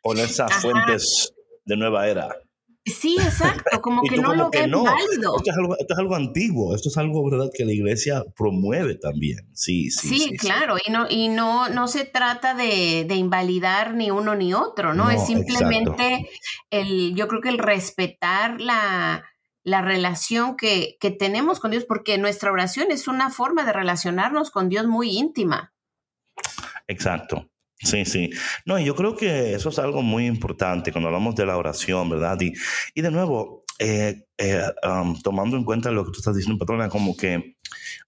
con 0.00 0.18
esas 0.18 0.52
fuentes 0.54 1.32
de 1.64 1.76
nueva 1.76 2.08
era. 2.08 2.34
Sí, 2.86 3.16
exacto, 3.18 3.80
como 3.80 4.02
que 4.08 4.18
no 4.18 4.34
lo 4.34 4.50
ven 4.50 4.70
válido. 4.70 5.36
Esto 5.36 5.50
es, 5.50 5.56
algo, 5.56 5.76
esto 5.78 5.94
es, 5.94 5.98
algo, 5.98 6.14
antiguo, 6.14 6.74
esto 6.74 6.88
es 6.90 6.96
algo, 6.98 7.28
¿verdad?, 7.30 7.50
que 7.54 7.64
la 7.64 7.72
iglesia 7.72 8.24
promueve 8.36 8.96
también. 8.96 9.48
Sí, 9.54 9.90
sí. 9.90 10.08
Sí, 10.08 10.18
sí 10.18 10.36
claro, 10.36 10.76
y 10.84 10.90
no, 10.90 11.06
y 11.08 11.28
no, 11.28 11.68
no 11.70 11.88
se 11.88 12.04
trata 12.04 12.54
de, 12.54 13.04
de, 13.08 13.14
invalidar 13.14 13.94
ni 13.94 14.10
uno 14.10 14.34
ni 14.34 14.52
otro, 14.52 14.92
¿no? 14.92 15.10
es 15.10 15.26
simplemente 15.26 16.28
el, 16.70 17.14
yo 17.14 17.26
creo 17.28 17.40
que 17.40 17.48
el 17.48 17.58
respetar 17.58 18.60
la, 18.60 19.24
la 19.62 19.80
relación 19.80 20.56
que, 20.56 20.96
que 21.00 21.10
tenemos 21.10 21.60
con 21.60 21.70
Dios, 21.70 21.84
porque 21.84 22.18
nuestra 22.18 22.52
oración 22.52 22.90
es 22.90 23.08
una 23.08 23.30
forma 23.30 23.64
de 23.64 23.72
relacionarnos 23.72 24.50
con 24.50 24.68
Dios 24.68 24.86
muy 24.86 25.16
íntima. 25.16 25.72
Exacto. 26.86 27.48
Sí, 27.84 28.04
sí. 28.04 28.30
No, 28.64 28.78
yo 28.78 28.94
creo 28.94 29.14
que 29.14 29.54
eso 29.54 29.68
es 29.68 29.78
algo 29.78 30.02
muy 30.02 30.26
importante 30.26 30.90
cuando 30.90 31.08
hablamos 31.08 31.34
de 31.34 31.46
la 31.46 31.56
oración, 31.56 32.08
¿verdad? 32.08 32.40
Y, 32.40 32.52
y 32.94 33.02
de 33.02 33.10
nuevo, 33.10 33.62
eh, 33.78 34.24
eh, 34.38 34.62
tomando 35.22 35.56
en 35.56 35.64
cuenta 35.64 35.90
lo 35.90 36.04
que 36.04 36.12
tú 36.12 36.18
estás 36.18 36.34
diciendo, 36.34 36.58
patrona, 36.58 36.88
como 36.88 37.16
que 37.16 37.56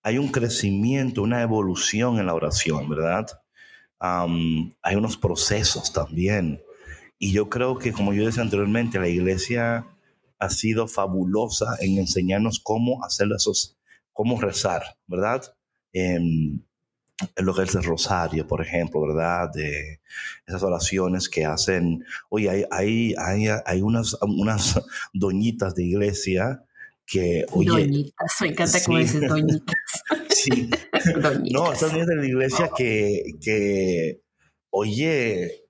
hay 0.02 0.18
un 0.18 0.28
crecimiento, 0.28 1.22
una 1.22 1.42
evolución 1.42 2.18
en 2.18 2.26
la 2.26 2.34
oración, 2.34 2.88
¿verdad? 2.88 3.26
Um, 4.00 4.72
hay 4.82 4.96
unos 4.96 5.16
procesos 5.16 5.92
también. 5.92 6.62
Y 7.18 7.32
yo 7.32 7.48
creo 7.48 7.78
que, 7.78 7.92
como 7.92 8.12
yo 8.12 8.26
decía 8.26 8.42
anteriormente, 8.42 8.98
la 8.98 9.08
iglesia 9.08 9.86
ha 10.38 10.50
sido 10.50 10.86
fabulosa 10.86 11.76
en 11.80 11.98
enseñarnos 11.98 12.60
cómo 12.60 13.04
hacer 13.04 13.28
esos, 13.34 13.78
cómo 14.12 14.40
rezar, 14.40 14.96
¿verdad? 15.06 15.42
Em, 15.92 16.60
lo 17.36 17.54
que 17.54 17.62
es 17.62 17.74
el 17.74 17.84
rosario, 17.84 18.46
por 18.46 18.62
ejemplo, 18.62 19.00
¿verdad? 19.00 19.50
De 19.52 20.00
esas 20.46 20.62
oraciones 20.62 21.28
que 21.28 21.44
hacen, 21.44 22.04
oye, 22.28 22.50
hay, 22.50 22.64
hay, 22.70 23.14
hay, 23.18 23.48
hay 23.64 23.80
unas, 23.82 24.16
unas 24.20 24.80
doñitas 25.12 25.74
de 25.74 25.84
iglesia 25.84 26.64
que, 27.06 27.46
oye... 27.52 27.70
Doñitas, 27.70 28.32
me 28.40 28.48
encanta 28.48 28.78
cómo 28.84 28.98
dices 28.98 29.28
doñitas. 29.28 29.76
sí. 30.30 30.70
doñitas. 31.22 31.52
No, 31.52 31.72
esas 31.72 31.92
doñitas 31.92 32.08
de 32.08 32.16
la 32.16 32.26
iglesia 32.26 32.70
que, 32.76 33.22
que, 33.40 34.20
oye, 34.70 35.66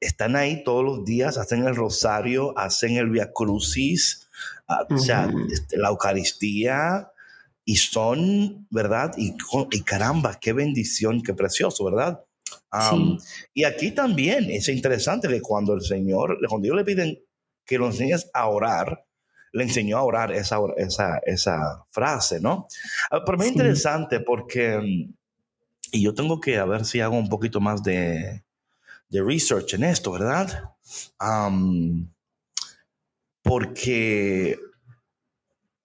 están 0.00 0.36
ahí 0.36 0.62
todos 0.64 0.84
los 0.84 1.04
días, 1.04 1.38
hacen 1.38 1.66
el 1.66 1.76
rosario, 1.76 2.58
hacen 2.58 2.96
el 2.96 3.08
Via 3.08 3.32
Crucis, 3.32 4.28
ah, 4.68 4.86
o 4.90 4.98
sea, 4.98 5.32
este, 5.50 5.78
la 5.78 5.88
Eucaristía, 5.88 7.11
y 7.64 7.76
son, 7.76 8.66
¿verdad? 8.70 9.12
Y, 9.16 9.34
y, 9.70 9.82
caramba, 9.82 10.38
qué 10.40 10.52
bendición, 10.52 11.22
qué 11.22 11.34
precioso, 11.34 11.84
¿verdad? 11.84 12.24
Y 13.54 13.64
aquí 13.64 13.92
también 13.92 14.50
es 14.50 14.68
interesante 14.68 15.28
que 15.28 15.40
cuando 15.40 15.74
el 15.74 15.82
Señor, 15.82 16.38
cuando 16.48 16.64
Dios 16.64 16.76
le 16.76 16.84
piden 16.84 17.18
que 17.64 17.78
lo 17.78 17.86
enseñes 17.86 18.30
a 18.34 18.48
orar, 18.48 19.04
le 19.52 19.64
enseñó 19.64 19.98
a 19.98 20.02
orar 20.02 20.32
esa, 20.32 20.58
esa, 20.76 21.18
esa 21.24 21.84
frase, 21.90 22.40
¿no? 22.40 22.66
Ah, 23.10 23.20
pero 23.24 23.38
me 23.38 23.44
es 23.44 23.52
interesante 23.52 24.20
porque, 24.20 25.08
y 25.92 26.02
yo 26.02 26.14
tengo 26.14 26.40
que 26.40 26.58
a 26.58 26.64
ver 26.64 26.84
si 26.84 27.00
hago 27.00 27.16
un 27.16 27.28
poquito 27.28 27.60
más 27.60 27.82
de, 27.82 28.42
de 29.08 29.22
research 29.22 29.74
en 29.74 29.84
esto, 29.84 30.12
¿verdad? 30.12 30.70
porque 33.42 34.56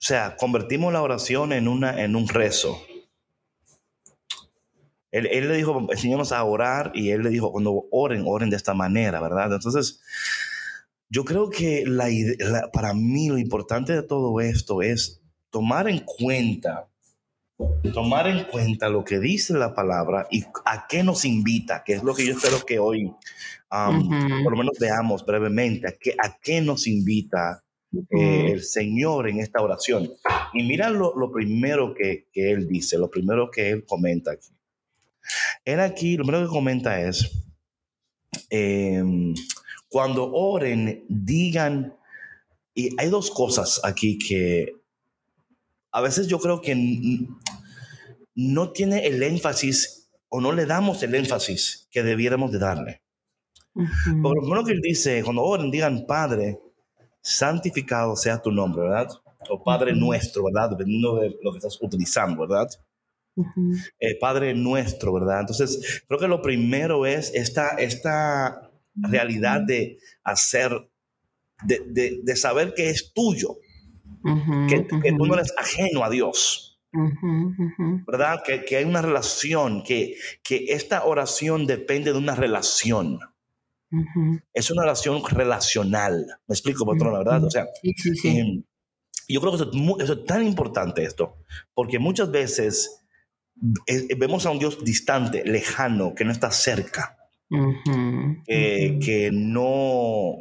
sea, 0.08 0.38
convertimos 0.38 0.94
la 0.94 1.02
oración 1.02 1.52
en, 1.52 1.68
una, 1.68 2.02
en 2.02 2.16
un 2.16 2.28
rezo. 2.28 2.82
Él, 5.12 5.48
le 5.48 5.56
dijo, 5.56 5.88
enseñamos 5.90 6.32
a 6.32 6.44
orar 6.44 6.92
y 6.94 7.10
él 7.10 7.24
le 7.24 7.30
dijo, 7.30 7.52
cuando 7.52 7.86
oren, 7.92 8.24
oren 8.26 8.50
de 8.50 8.56
esta 8.56 8.74
manera, 8.74 9.20
¿verdad? 9.20 9.52
Entonces, 9.54 10.02
yo 11.10 11.26
creo 11.26 11.50
que 11.50 11.86
la, 11.86 12.08
para 12.72 12.94
mí 12.94 13.30
lo 13.30 13.38
importante 13.38 13.94
de 13.94 14.04
todo 14.04 14.40
esto 14.42 14.82
es 14.82 15.22
tomar 15.50 15.88
en 15.88 16.00
cuenta 16.00 16.90
tomar 17.92 18.28
en 18.28 18.44
cuenta 18.44 18.88
lo 18.88 19.04
que 19.04 19.20
dice 19.20 19.54
la 19.56 19.74
palabra 19.74 20.28
y 20.30 20.44
a 20.66 20.86
qué 20.88 21.02
nos 21.02 21.26
invita, 21.26 21.84
que 21.84 21.94
es 21.94 22.04
lo 22.04 22.14
que 22.14 22.24
yo 22.24 22.34
espero 22.34 22.64
que 22.64 22.78
hoy 22.78 23.06
um, 23.72 24.44
por 24.44 24.52
lo 24.52 24.58
menos 24.58 24.78
veamos 24.80 25.26
brevemente, 25.26 25.88
a 25.88 25.94
qué, 26.00 26.16
a 26.20 26.38
qué 26.38 26.62
nos 26.62 26.86
invita 26.86 27.64
eh, 27.94 28.52
el 28.52 28.64
Señor 28.64 29.30
en 29.30 29.40
esta 29.40 29.62
oración. 29.62 30.12
Y 30.54 30.64
mira 30.64 30.90
lo, 30.90 31.32
primero 31.32 31.94
que, 31.94 32.28
que, 32.32 32.52
Él 32.52 32.68
dice, 32.68 32.98
lo 32.98 33.10
primero 33.10 33.50
que 33.50 33.70
Él 33.70 33.86
comenta 33.86 34.32
aquí. 34.32 34.50
Él 35.66 35.80
aquí, 35.80 36.18
lo 36.18 36.24
primero 36.24 36.46
que 36.46 36.52
comenta 36.52 37.02
es, 37.02 37.46
em, 38.50 39.34
cuando 39.90 40.32
oren, 40.34 41.06
digan, 41.08 41.94
y 42.74 42.90
hay 43.00 43.10
dos 43.10 43.32
cosas 43.32 43.82
aquí 43.84 44.18
que 44.18 44.74
a 45.92 46.02
veces 46.02 46.28
yo 46.28 46.40
creo 46.40 46.62
que 46.62 46.76
no 48.36 48.72
tiene 48.72 49.08
el 49.08 49.24
énfasis 49.24 50.10
o 50.30 50.42
no 50.42 50.52
le 50.52 50.66
damos 50.66 51.02
el 51.04 51.16
énfasis 51.16 51.88
que 51.90 52.04
debiéramos 52.04 52.52
de 52.52 52.60
darle. 52.60 53.02
Lo 53.74 54.34
primero 54.34 54.64
que 54.64 54.74
él 54.74 54.82
dice, 54.82 55.24
cuando 55.24 55.44
oren, 55.44 55.72
digan, 55.72 56.06
Padre, 56.08 56.60
santificado 57.28 58.16
sea 58.16 58.42
tu 58.42 58.52
nombre, 58.52 58.84
¿verdad? 58.84 59.10
O 59.50 59.62
Padre 59.62 59.94
nuestro, 59.94 60.46
¿verdad? 60.46 60.70
Dependiendo 60.70 61.16
de 61.18 61.38
lo 61.44 61.52
que 61.52 61.58
estás 61.58 61.78
utilizando, 61.82 62.48
¿verdad? 62.48 62.70
Eh, 64.00 64.18
Padre 64.20 64.54
nuestro, 64.54 65.14
¿verdad? 65.14 65.42
Entonces, 65.42 66.04
creo 66.08 66.20
que 66.20 66.28
lo 66.28 66.42
primero 66.42 67.06
es 67.06 67.32
esta, 67.36 67.70
esta 67.78 68.72
realidad 68.96 69.62
de 69.62 70.00
hacer, 70.24 70.90
de, 71.64 72.22
de, 72.24 72.36
saber 72.36 72.74
que 72.74 72.90
es 72.90 73.14
tuyo, 73.14 73.58
que, 74.70 74.88
que, 74.88 75.12
tú 75.12 75.26
no 75.26 75.36
eres 75.36 75.54
ajeno 75.58 76.04
a 76.04 76.10
Dios. 76.10 76.80
¿Verdad? 78.08 78.42
Que, 78.44 78.64
que, 78.64 78.78
hay 78.78 78.86
una 78.86 79.02
relación, 79.02 79.84
que, 79.84 80.16
que 80.44 80.68
esta 80.70 81.04
oración 81.04 81.68
depende 81.68 82.14
de 82.14 82.18
una 82.18 82.36
relación. 82.36 83.20
Es 84.54 84.70
una 84.72 84.84
oración 84.84 85.22
relacional. 85.26 86.28
Me 86.48 86.54
explico, 86.54 86.86
patrona, 86.86 87.20
¿verdad? 87.20 87.44
O 87.46 87.52
sea, 87.52 87.68
em, 88.24 88.64
yo 89.28 89.42
creo 89.42 89.58
que 89.58 90.04
eso 90.04 90.14
es, 90.14 90.26
tan 90.26 90.46
importante 90.46 91.04
esto, 91.04 91.38
porque 91.74 92.00
muchas 92.00 92.32
veces 92.32 93.04
eh, 93.88 94.16
vemos 94.18 94.46
a 94.46 94.52
un 94.52 94.60
Dios 94.60 94.84
distante, 94.84 95.44
lejano, 95.46 96.14
que 96.16 96.26
no 96.26 96.32
está 96.32 96.52
cerca, 96.52 97.18
que 99.00 99.30
no, 99.34 100.36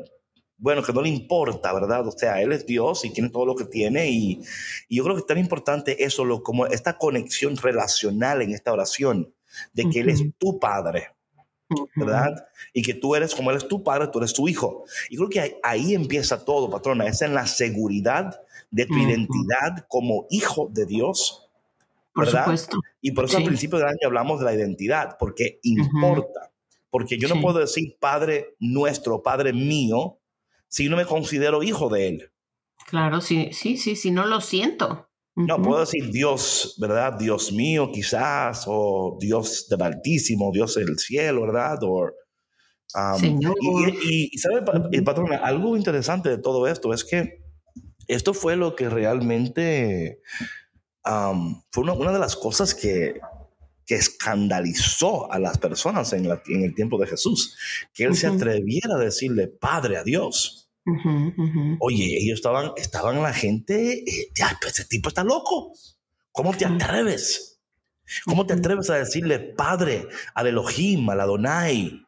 bueno, 0.59 0.83
que 0.83 0.93
no 0.93 1.03
le 1.03 1.09
importa, 1.09 1.73
¿verdad? 1.73 2.07
O 2.07 2.13
sea, 2.13 2.41
Él 2.43 2.53
es 2.53 2.67
Dios 2.67 3.05
y 3.05 3.11
tiene 3.11 3.31
todo 3.31 3.47
lo 3.47 3.55
que 3.55 3.65
tiene 3.65 4.11
y, 4.11 4.41
yo 4.89 5.05
creo 5.05 5.15
que 5.17 5.21
es 5.21 5.27
tan 5.27 5.39
importante 5.39 6.05
eso, 6.05 6.25
lo, 6.25 6.43
como 6.43 6.67
esta 6.67 6.99
conexión 6.99 7.57
relacional 7.57 8.43
en 8.43 8.53
esta 8.53 8.73
oración, 8.73 9.33
de 9.73 9.89
que 9.89 10.01
Él 10.01 10.09
es 10.11 10.23
tu 10.39 10.59
Padre, 10.59 11.16
¿verdad? 11.95 12.47
Y 12.73 12.83
que 12.83 12.95
tú 12.95 13.15
eres 13.15 13.35
como 13.35 13.51
Él 13.51 13.57
es 13.57 13.69
tu 13.69 13.83
Padre, 13.83 14.09
tú 14.13 14.19
eres 14.19 14.33
tu 14.33 14.49
Hijo. 14.49 14.85
Y 15.11 15.17
creo 15.17 15.29
que 15.29 15.59
ahí, 15.63 15.95
empieza 15.95 16.45
todo, 16.45 16.71
patrona, 16.71 17.07
es 17.07 17.23
en 17.23 17.35
la 17.35 17.47
seguridad 17.47 18.41
de 18.71 18.87
tu 18.87 18.97
identidad 18.97 19.87
como 19.89 20.27
hijo 20.31 20.69
de 20.73 20.87
Dios. 20.87 21.49
¿verdad? 22.15 22.45
Por 22.45 22.59
supuesto. 22.59 22.81
Y 23.01 23.13
por 23.13 23.27
eso 23.27 23.39
al 23.39 23.45
principio 23.45 23.79
del 23.79 23.89
año 23.89 24.07
hablamos 24.07 24.39
de 24.39 24.47
la 24.47 24.55
identidad, 24.55 25.17
porque 25.19 25.61
importa. 25.63 26.51
Porque 26.91 27.19
yo 27.19 27.29
no 27.29 27.41
puedo 27.41 27.59
decir 27.59 27.97
Padre 28.01 28.55
nuestro, 28.59 29.23
Padre 29.23 29.53
mío, 29.53 30.19
si 30.69 30.89
no 30.89 30.97
me 30.97 31.05
considero 31.05 31.63
hijo 31.63 31.89
de 31.89 32.09
Él. 32.09 32.31
Claro, 32.87 33.21
sí, 33.21 33.51
sí, 33.53 33.77
sí, 33.77 33.97
si 33.97 34.11
no 34.11 34.27
lo 34.27 34.41
siento. 34.41 35.06
No, 35.37 35.61
puedo 35.61 35.81
decir 35.81 36.11
Dios, 36.11 36.77
¿verdad? 36.81 37.13
Dios 37.19 37.53
mío, 37.53 37.91
quizás, 37.93 38.65
o 38.67 39.19
Dios 39.21 39.67
del 39.69 39.83
Altísimo, 39.83 40.51
Dios 40.51 40.77
del 40.77 40.99
cielo, 40.99 41.43
¿verdad? 41.43 41.79
O, 41.83 42.11
Señor. 43.19 43.55
Y, 43.61 44.31
y, 44.33 44.39
¿sabe, 44.39 44.63
patrón? 45.03 45.33
Algo 45.33 45.77
interesante 45.77 46.31
de 46.31 46.39
todo 46.39 46.67
esto 46.67 46.95
es 46.95 47.05
que 47.05 47.43
esto 48.09 48.33
fue 48.33 48.57
lo 48.57 48.75
que 48.75 48.89
realmente 48.89 50.23
fue 51.71 51.83
una, 51.83 52.13
de 52.13 52.19
las 52.19 52.35
cosas 52.37 52.75
que, 52.75 53.21
que 53.85 53.95
escandalizó 53.95 55.31
a 55.31 55.39
las 55.39 55.59
personas 55.59 56.13
en, 56.13 56.27
en, 56.27 56.63
el 56.63 56.75
tiempo 56.75 56.99
de 56.99 57.07
Jesús, 57.07 57.57
que 57.95 58.05
él 58.05 58.17
se 58.17 58.27
atreviera 58.27 58.95
a 58.95 58.99
decirle 58.99 59.49
Padre 59.49 59.99
a 59.99 60.05
Dios. 60.05 60.66
Oye, 61.81 62.19
ellos 62.19 62.39
estaban, 62.39 62.71
estaban 62.77 63.21
la 63.23 63.33
gente, 63.33 64.05
eh, 64.09 64.29
ya, 64.35 64.57
pues, 64.61 64.79
ese 64.79 64.89
tipo 64.89 65.09
está 65.09 65.25
loco. 65.25 65.73
¿Cómo 66.31 66.55
te 66.55 66.65
atreves? 66.65 67.61
¿Cómo 68.25 68.47
te 68.47 68.55
atreves 68.55 68.89
a 68.91 68.97
decirle 68.97 69.39
Padre 69.41 70.07
al 70.35 70.47
Elohim, 70.47 71.09
al 71.11 71.21
Adonai, 71.21 72.03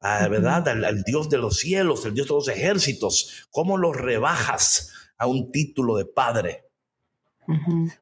a, 0.00 0.26
¿verdad? 0.28 0.68
Al, 0.68 1.02
Dios 1.04 1.28
de 1.30 1.38
los 1.38 1.58
cielos, 1.58 2.04
el 2.04 2.14
Dios 2.14 2.26
de 2.26 2.34
los 2.34 2.48
ejércitos? 2.48 3.46
¿Cómo 3.50 3.78
lo 3.78 3.92
rebajas 3.92 4.90
a 5.16 5.26
un 5.26 5.52
título 5.52 5.96
de 5.96 6.06
Padre? 6.06 6.64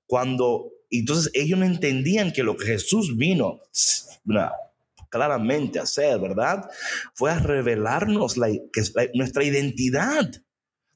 Cuando, 0.06 0.70
entonces 0.88 1.30
ellos 1.34 1.58
no 1.58 1.66
entendían 1.66 2.32
que 2.32 2.44
lo 2.44 2.56
que 2.56 2.66
Jesús 2.66 3.16
vino, 3.16 3.60
claramente 5.12 5.78
hacer, 5.78 6.18
¿verdad? 6.18 6.68
Fue 7.14 7.30
a 7.30 7.38
revelarnos 7.38 8.38
la, 8.38 8.48
que 8.48 8.82
nuestra 9.14 9.44
identidad 9.44 10.30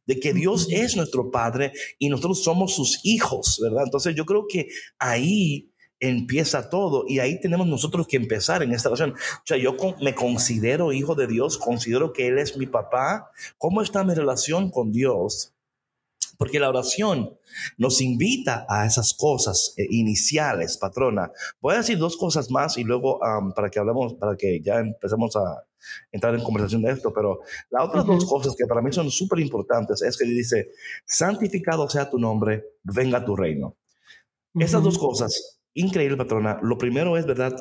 de 0.07 0.19
que 0.19 0.33
Dios 0.33 0.69
es 0.71 0.97
nuestro 0.97 1.31
Padre 1.31 1.73
y 1.99 2.09
nosotros 2.09 2.43
somos 2.43 2.75
sus 2.75 3.01
hijos, 3.05 3.61
¿verdad? 3.63 3.85
Entonces 3.85 4.15
yo 4.15 4.25
creo 4.25 4.47
que 4.49 4.69
ahí 4.99 5.71
empieza 6.01 6.71
todo 6.71 7.05
y 7.07 7.19
ahí 7.19 7.41
tenemos 7.41 7.67
nosotros 7.67 8.07
que 8.09 8.17
empezar 8.17 8.63
en 8.63 8.73
esta 8.73 8.89
relación. 8.89 9.13
O 9.13 9.43
sea, 9.45 9.59
yo 9.59 9.77
me 10.01 10.15
considero 10.15 10.93
hijo 10.93 11.15
de 11.15 11.27
Dios, 11.27 11.59
considero 11.59 12.13
que 12.13 12.29
Él 12.29 12.39
es 12.39 12.57
mi 12.57 12.67
papá. 12.67 13.31
¿Cómo 13.59 13.83
está 13.83 14.03
mi 14.03 14.15
relación 14.15 14.71
con 14.71 14.93
Dios? 14.93 15.56
Porque 16.39 16.61
la 16.61 16.69
oración 16.69 17.39
nos 17.79 18.01
invita 18.01 18.67
a 18.69 18.87
esas 18.87 19.15
cosas 19.15 19.75
eh, 19.77 19.87
iniciales, 19.91 20.77
patrona. 20.77 21.31
Voy 21.61 21.75
a 21.75 21.79
decir 21.79 21.99
dos 21.99 22.17
cosas 22.17 22.51
más 22.51 22.77
y 22.79 22.85
luego 22.85 23.21
para 23.55 23.71
que 23.71 23.79
hablemos, 23.79 24.15
para 24.15 24.37
que 24.37 24.61
ya 24.63 24.79
empecemos 24.79 25.37
a 25.37 25.65
entrar 26.11 26.35
en 26.35 26.43
conversación 26.43 26.83
de 26.83 26.93
esto, 26.93 27.13
pero 27.13 27.41
las 27.71 27.85
otras 27.85 28.07
dos 28.07 28.25
cosas 28.25 28.55
que 28.57 28.67
para 28.67 28.83
mí 28.83 28.93
son 28.93 29.11
súper 29.11 29.41
importantes 29.41 30.03
es 30.03 30.17
que 30.17 30.25
dice, 30.25 30.71
santificado 31.05 31.89
sea 31.89 32.11
tu 32.11 32.19
nombre, 32.19 32.65
venga 32.83 33.25
tu 33.25 33.37
reino. 33.37 33.77
Esas 34.55 34.83
dos 34.83 34.99
cosas, 34.99 35.61
increíble, 35.75 36.17
patrona. 36.17 36.59
Lo 36.63 36.79
primero 36.79 37.17
es, 37.17 37.27
¿verdad? 37.27 37.55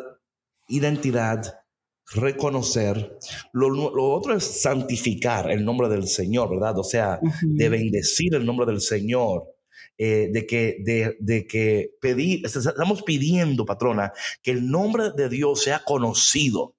Identidad 0.68 1.64
reconocer. 2.13 3.18
Lo, 3.54 4.13
otro 4.13 4.36
es 4.36 4.44
santificar 4.44 5.50
el 5.52 5.65
nombre 5.65 5.89
del 5.89 6.08
Señor, 6.08 6.50
¿verdad? 6.50 6.78
O 6.80 6.84
sea, 6.84 7.20
de 7.41 7.70
bendecir 7.70 8.36
el 8.36 8.46
nombre 8.46 8.65
del 8.65 8.82
Señor. 8.82 9.52
Eh, 9.98 10.30
de 10.30 10.46
que, 10.46 11.15
de, 11.20 11.48
que 11.48 11.91
pedir, 12.02 12.46
estamos 12.46 13.02
pidiendo, 13.04 13.65
patrona, 13.65 14.12
que 14.44 14.52
el 14.52 14.70
nombre 14.70 15.12
de 15.15 15.30
Dios 15.30 15.63
sea 15.63 15.84
conocido, 15.86 16.76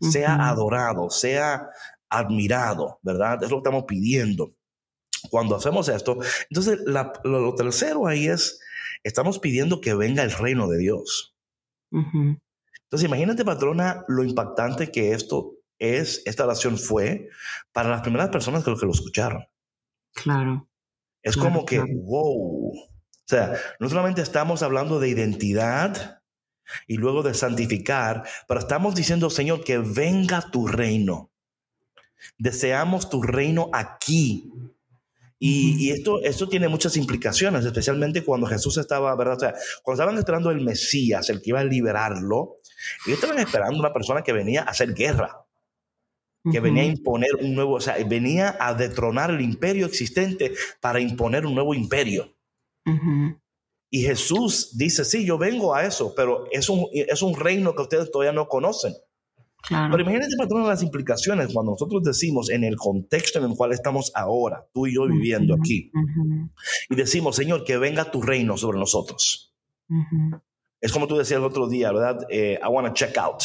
sea 0.00 0.48
adorado, 0.48 1.08
sea 1.10 1.68
admirado, 2.08 2.98
¿verdad? 3.02 3.42
Es 3.44 3.50
lo 3.50 3.58
que 3.58 3.68
estamos 3.68 3.84
pidiendo. 3.86 4.52
Cuando 5.30 5.54
hacemos 5.54 5.88
esto, 5.88 6.18
entonces 6.50 6.80
lo, 7.22 7.54
tercero 7.54 8.08
ahí 8.08 8.26
es, 8.26 8.58
estamos 9.04 9.38
pidiendo 9.38 9.80
que 9.80 9.94
venga 9.94 10.24
el 10.24 10.32
reino 10.32 10.68
de 10.68 10.78
Dios. 10.78 11.36
Entonces, 12.86 13.08
imagínate, 13.08 13.44
patrona, 13.44 14.04
lo 14.08 14.22
impactante 14.22 14.92
que 14.92 15.12
esto 15.12 15.54
es, 15.78 16.22
esta 16.24 16.44
oración 16.44 16.78
fue 16.78 17.28
para 17.72 17.90
las 17.90 18.02
primeras 18.02 18.28
personas 18.28 18.64
que 18.64 18.70
lo, 18.70 18.78
que 18.78 18.86
lo 18.86 18.92
escucharon. 18.92 19.44
Claro. 20.14 20.68
Es 21.22 21.36
como 21.36 21.66
que, 21.66 21.80
wow. 21.80 22.72
O 22.72 23.28
sea, 23.28 23.54
no 23.80 23.88
solamente 23.88 24.22
estamos 24.22 24.62
hablando 24.62 25.00
de 25.00 25.08
identidad 25.08 26.22
y 26.86 26.96
luego 26.96 27.24
de 27.24 27.34
santificar, 27.34 28.22
pero 28.46 28.60
estamos 28.60 28.94
diciendo, 28.94 29.30
Señor, 29.30 29.64
que 29.64 29.78
venga 29.78 30.50
tu 30.52 30.68
reino. 30.68 31.32
Deseamos 32.38 33.10
tu 33.10 33.22
reino 33.22 33.70
aquí 33.72 34.52
y, 35.38 35.90
esto, 35.90 36.22
esto 36.22 36.48
tiene 36.48 36.68
muchas 36.68 36.96
implicaciones, 36.96 37.64
especialmente 37.64 38.24
cuando 38.24 38.46
Jesús 38.46 38.78
estaba, 38.78 39.14
¿verdad? 39.16 39.36
O 39.36 39.40
sea, 39.40 39.54
cuando 39.82 40.02
estaban 40.02 40.18
esperando 40.18 40.50
el 40.50 40.62
Mesías, 40.62 41.28
el 41.28 41.42
que 41.42 41.50
iba 41.50 41.60
a 41.60 41.64
liberarlo, 41.64 42.56
ellos 43.06 43.18
estaban 43.18 43.38
esperando 43.38 43.78
una 43.78 43.92
persona 43.92 44.22
que 44.22 44.32
venía 44.32 44.62
a 44.62 44.70
hacer 44.70 44.94
guerra, 44.94 45.44
que 46.50 46.60
venía 46.60 46.84
a 46.84 46.86
imponer 46.86 47.30
un 47.40 47.54
nuevo, 47.54 47.74
o 47.74 47.80
sea, 47.80 47.96
venía 48.06 48.56
a 48.60 48.72
detronar 48.72 49.30
el 49.30 49.40
imperio 49.40 49.86
existente 49.86 50.54
para 50.80 51.00
imponer 51.00 51.44
un 51.44 51.54
nuevo 51.54 51.74
imperio. 51.74 52.34
Y 53.90 54.02
Jesús 54.02 54.76
dice, 54.78 55.04
sí, 55.04 55.26
yo 55.26 55.38
vengo 55.38 55.74
a 55.74 55.84
eso, 55.84 56.14
pero 56.14 56.46
es 56.50 56.68
un, 56.68 56.86
es 56.92 57.20
un 57.20 57.34
reino 57.34 57.74
que 57.74 57.82
ustedes 57.82 58.10
todavía 58.10 58.32
no 58.32 58.48
conocen. 58.48 58.94
Pero 59.68 60.00
imagínate, 60.00 60.36
patrón, 60.36 60.66
las 60.66 60.82
implicaciones 60.82 61.52
cuando 61.52 61.72
nosotros 61.72 62.02
decimos 62.02 62.50
en 62.50 62.64
el 62.64 62.76
contexto 62.76 63.38
en 63.38 63.50
el 63.50 63.56
cual 63.56 63.72
estamos 63.72 64.12
ahora, 64.14 64.64
tú 64.72 64.86
y 64.86 64.94
yo 64.94 65.06
viviendo 65.06 65.54
aquí, 65.54 65.90
y 66.88 66.94
decimos, 66.94 67.36
Señor, 67.36 67.64
que 67.64 67.76
venga 67.76 68.10
tu 68.10 68.22
reino 68.22 68.56
sobre 68.56 68.78
nosotros. 68.78 69.54
es 70.80 70.92
como 70.92 71.06
tú 71.06 71.16
decías 71.16 71.38
el 71.38 71.44
otro 71.44 71.68
día, 71.68 71.92
¿verdad? 71.92 72.26
Eh, 72.30 72.58
I 72.62 72.68
want 72.68 72.86
to 72.86 72.92
check 72.94 73.16
out. 73.18 73.42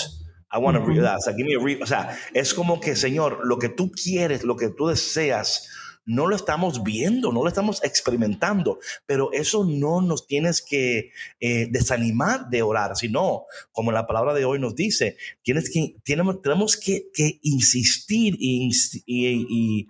I 0.53 0.57
want 0.57 0.77
to 0.77 0.83
read 0.83 1.01
that. 1.01 1.17
O 1.17 1.21
sea, 1.21 1.33
give 1.33 1.47
me 1.47 1.55
a 1.55 1.63
read. 1.63 1.81
O 1.81 1.85
sea, 1.85 2.17
es 2.33 2.53
como 2.53 2.79
que, 2.79 2.95
Señor, 2.95 3.39
lo 3.45 3.57
que 3.57 3.69
tú 3.69 3.91
quieres, 3.91 4.43
lo 4.43 4.57
que 4.57 4.69
tú 4.69 4.87
deseas, 4.87 5.69
no 6.05 6.27
lo 6.27 6.35
estamos 6.35 6.83
viendo, 6.83 7.31
no 7.31 7.41
lo 7.43 7.47
estamos 7.47 7.83
experimentando, 7.83 8.79
pero 9.05 9.31
eso 9.33 9.65
no 9.65 10.01
nos 10.01 10.27
tienes 10.27 10.61
que 10.61 11.11
eh, 11.39 11.67
desanimar 11.69 12.49
de 12.49 12.61
orar, 12.61 12.95
sino, 12.95 13.45
como 13.71 13.91
la 13.91 14.07
palabra 14.07 14.33
de 14.33 14.45
hoy 14.45 14.59
nos 14.59 14.75
dice, 14.75 15.17
tienes 15.43 15.69
que, 15.69 15.95
tenemos, 16.03 16.41
tenemos 16.41 16.77
que, 16.77 17.11
insistir 17.43 18.35
y, 18.39 19.87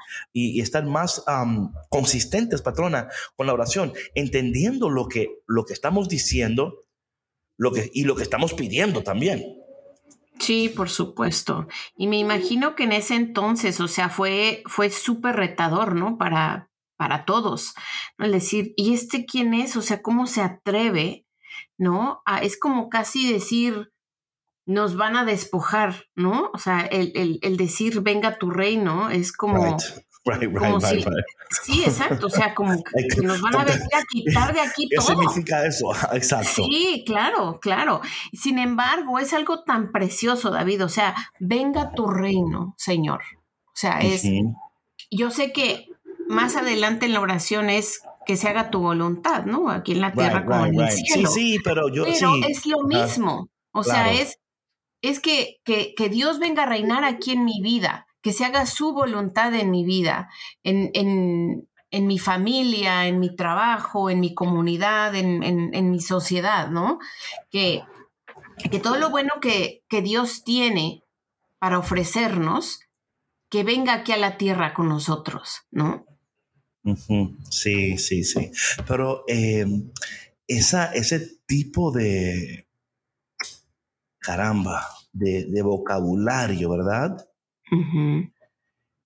estar 0.62 0.86
más 0.86 1.24
consistentes, 1.90 2.62
patrona, 2.62 3.10
con 3.36 3.48
la 3.48 3.54
oración, 3.54 3.94
entendiendo 4.16 4.90
lo 4.90 5.08
que, 5.08 5.42
lo 5.48 5.66
que 5.66 5.74
estamos 5.74 6.10
diciendo 6.10 6.86
lo 7.58 7.72
que, 7.72 7.92
y 7.94 8.06
lo 8.06 8.16
que 8.16 8.24
estamos 8.24 8.56
pidiendo 8.56 9.04
también. 9.04 9.61
Sí, 10.42 10.70
por 10.70 10.90
supuesto. 10.90 11.68
Y 11.96 12.08
me 12.08 12.18
imagino 12.18 12.76
que 12.76 12.86
en 12.86 12.94
ese 12.94 13.14
entonces, 13.16 13.80
o 13.80 13.88
sea, 13.88 14.10
fue, 14.10 14.64
fue 14.66 14.90
súper 14.90 15.36
retador, 15.36 15.96
¿no? 15.96 16.18
Para, 16.18 16.72
para 16.98 17.26
todos. 17.26 17.76
¿no? 18.18 18.28
Decir, 18.28 18.74
¿y 18.76 18.96
este 18.96 19.28
quién 19.28 19.54
es? 19.54 19.78
O 19.78 19.84
sea, 19.84 20.02
¿cómo 20.02 20.26
se 20.26 20.42
atreve? 20.42 21.28
¿No? 21.78 22.24
es 22.42 22.60
como 22.60 22.90
casi 22.90 23.32
decir, 23.32 23.92
nos 24.66 24.96
van 24.96 25.16
a 25.16 25.26
despojar, 25.26 26.06
¿no? 26.16 26.50
O 26.54 26.58
sea, 26.58 26.82
el, 26.82 27.40
el, 27.42 27.58
decir, 27.58 28.02
venga 28.02 28.38
tu 28.38 28.50
reino, 28.50 29.10
es 29.10 29.32
como... 29.32 29.78
right, 30.26 30.42
right, 30.42 31.16
Sí, 31.64 31.84
exacto. 31.84 32.28
O 32.28 32.30
sea, 32.30 32.54
como 32.54 32.84
que 33.16 33.22
nos 33.22 33.42
van 33.42 33.56
a 33.56 33.64
venir 33.66 33.82
a 33.94 34.04
quitar 34.10 34.54
de 34.54 34.62
aquí 34.62 34.88
todo. 34.90 35.08
¿Qué 35.08 35.14
significa 35.14 35.66
eso? 35.66 35.92
Exacto. 36.14 36.64
Sí, 36.66 37.04
claro, 37.06 37.60
claro. 37.60 38.02
Sin 38.34 38.60
embargo, 38.60 39.20
es 39.20 39.34
algo 39.34 39.64
tan 39.64 39.92
precioso, 39.92 40.52
David. 40.52 40.84
O 40.86 40.90
sea, 40.90 41.16
venga 41.40 41.92
tu 41.92 42.08
reino, 42.08 42.76
Señor. 42.78 43.22
O 43.68 43.76
sea, 43.76 44.00
es. 44.00 44.24
Yo 45.10 45.32
sé 45.32 45.52
que 45.52 45.88
más 46.28 46.56
adelante 46.56 47.06
en 47.06 47.14
la 47.14 47.20
oración 47.20 47.70
es 47.70 48.02
que 48.26 48.38
se 48.38 48.48
haga 48.48 48.70
tu 48.70 48.80
voluntad, 48.80 49.46
¿no? 49.46 49.70
Aquí 49.70 49.94
en 49.94 50.02
la 50.02 50.14
tierra 50.14 50.46
como 50.46 50.66
en 50.66 50.80
el 50.80 50.92
cielo. 50.92 51.30
Sí, 51.30 51.54
sí, 51.54 51.60
pero 51.64 51.94
yo. 51.94 52.06
Pero 52.06 52.36
es 52.48 52.66
lo 52.66 52.84
mismo. 52.84 53.50
o 53.72 53.84
sea, 53.84 54.14
es, 54.14 54.40
es 55.02 55.20
que, 55.20 55.58
que, 55.66 55.94
que 55.96 56.10
Dios 56.10 56.40
venga 56.40 56.64
a 56.64 56.68
reinar 56.68 57.04
aquí 57.04 57.32
en 57.32 57.44
mi 57.46 57.62
vida 57.62 58.06
que 58.22 58.34
se 58.34 58.46
haga 58.46 58.66
su 58.66 58.94
voluntad 58.94 59.54
en 59.56 59.72
mi 59.72 59.84
vida, 59.84 60.30
en, 60.64 60.92
en, 60.94 62.08
mi 62.08 62.20
familia, 62.20 63.08
en 63.08 63.20
mi 63.20 63.36
trabajo, 63.36 64.10
en 64.10 64.20
mi 64.20 64.34
comunidad, 64.34 65.16
en, 65.16 65.44
en 65.44 65.92
mi 65.92 66.00
sociedad, 66.00 66.70
¿no? 66.70 67.00
Que, 67.50 67.84
que 68.70 68.80
todo 68.80 68.98
lo 68.98 69.10
bueno 69.10 69.32
que, 69.42 69.84
que, 69.88 70.02
Dios 70.02 70.44
tiene 70.44 71.04
para 71.60 71.80
ofrecernos, 71.80 72.82
que 73.50 73.64
venga 73.64 73.94
aquí 73.94 74.12
a 74.12 74.18
la 74.18 74.38
tierra 74.38 74.74
con 74.74 74.90
nosotros, 74.90 75.64
¿no? 75.72 76.06
Sí, 77.50 77.98
sí, 77.98 78.24
sí. 78.24 78.52
Pero 78.88 79.24
eh, 79.28 79.66
esa, 80.48 80.92
ese 80.94 81.20
tipo 81.46 81.92
de, 81.92 82.68
caramba, 84.20 84.88
de, 85.12 85.46
de 85.46 85.62
vocabulario, 85.62 86.70
¿verdad? 86.70 87.28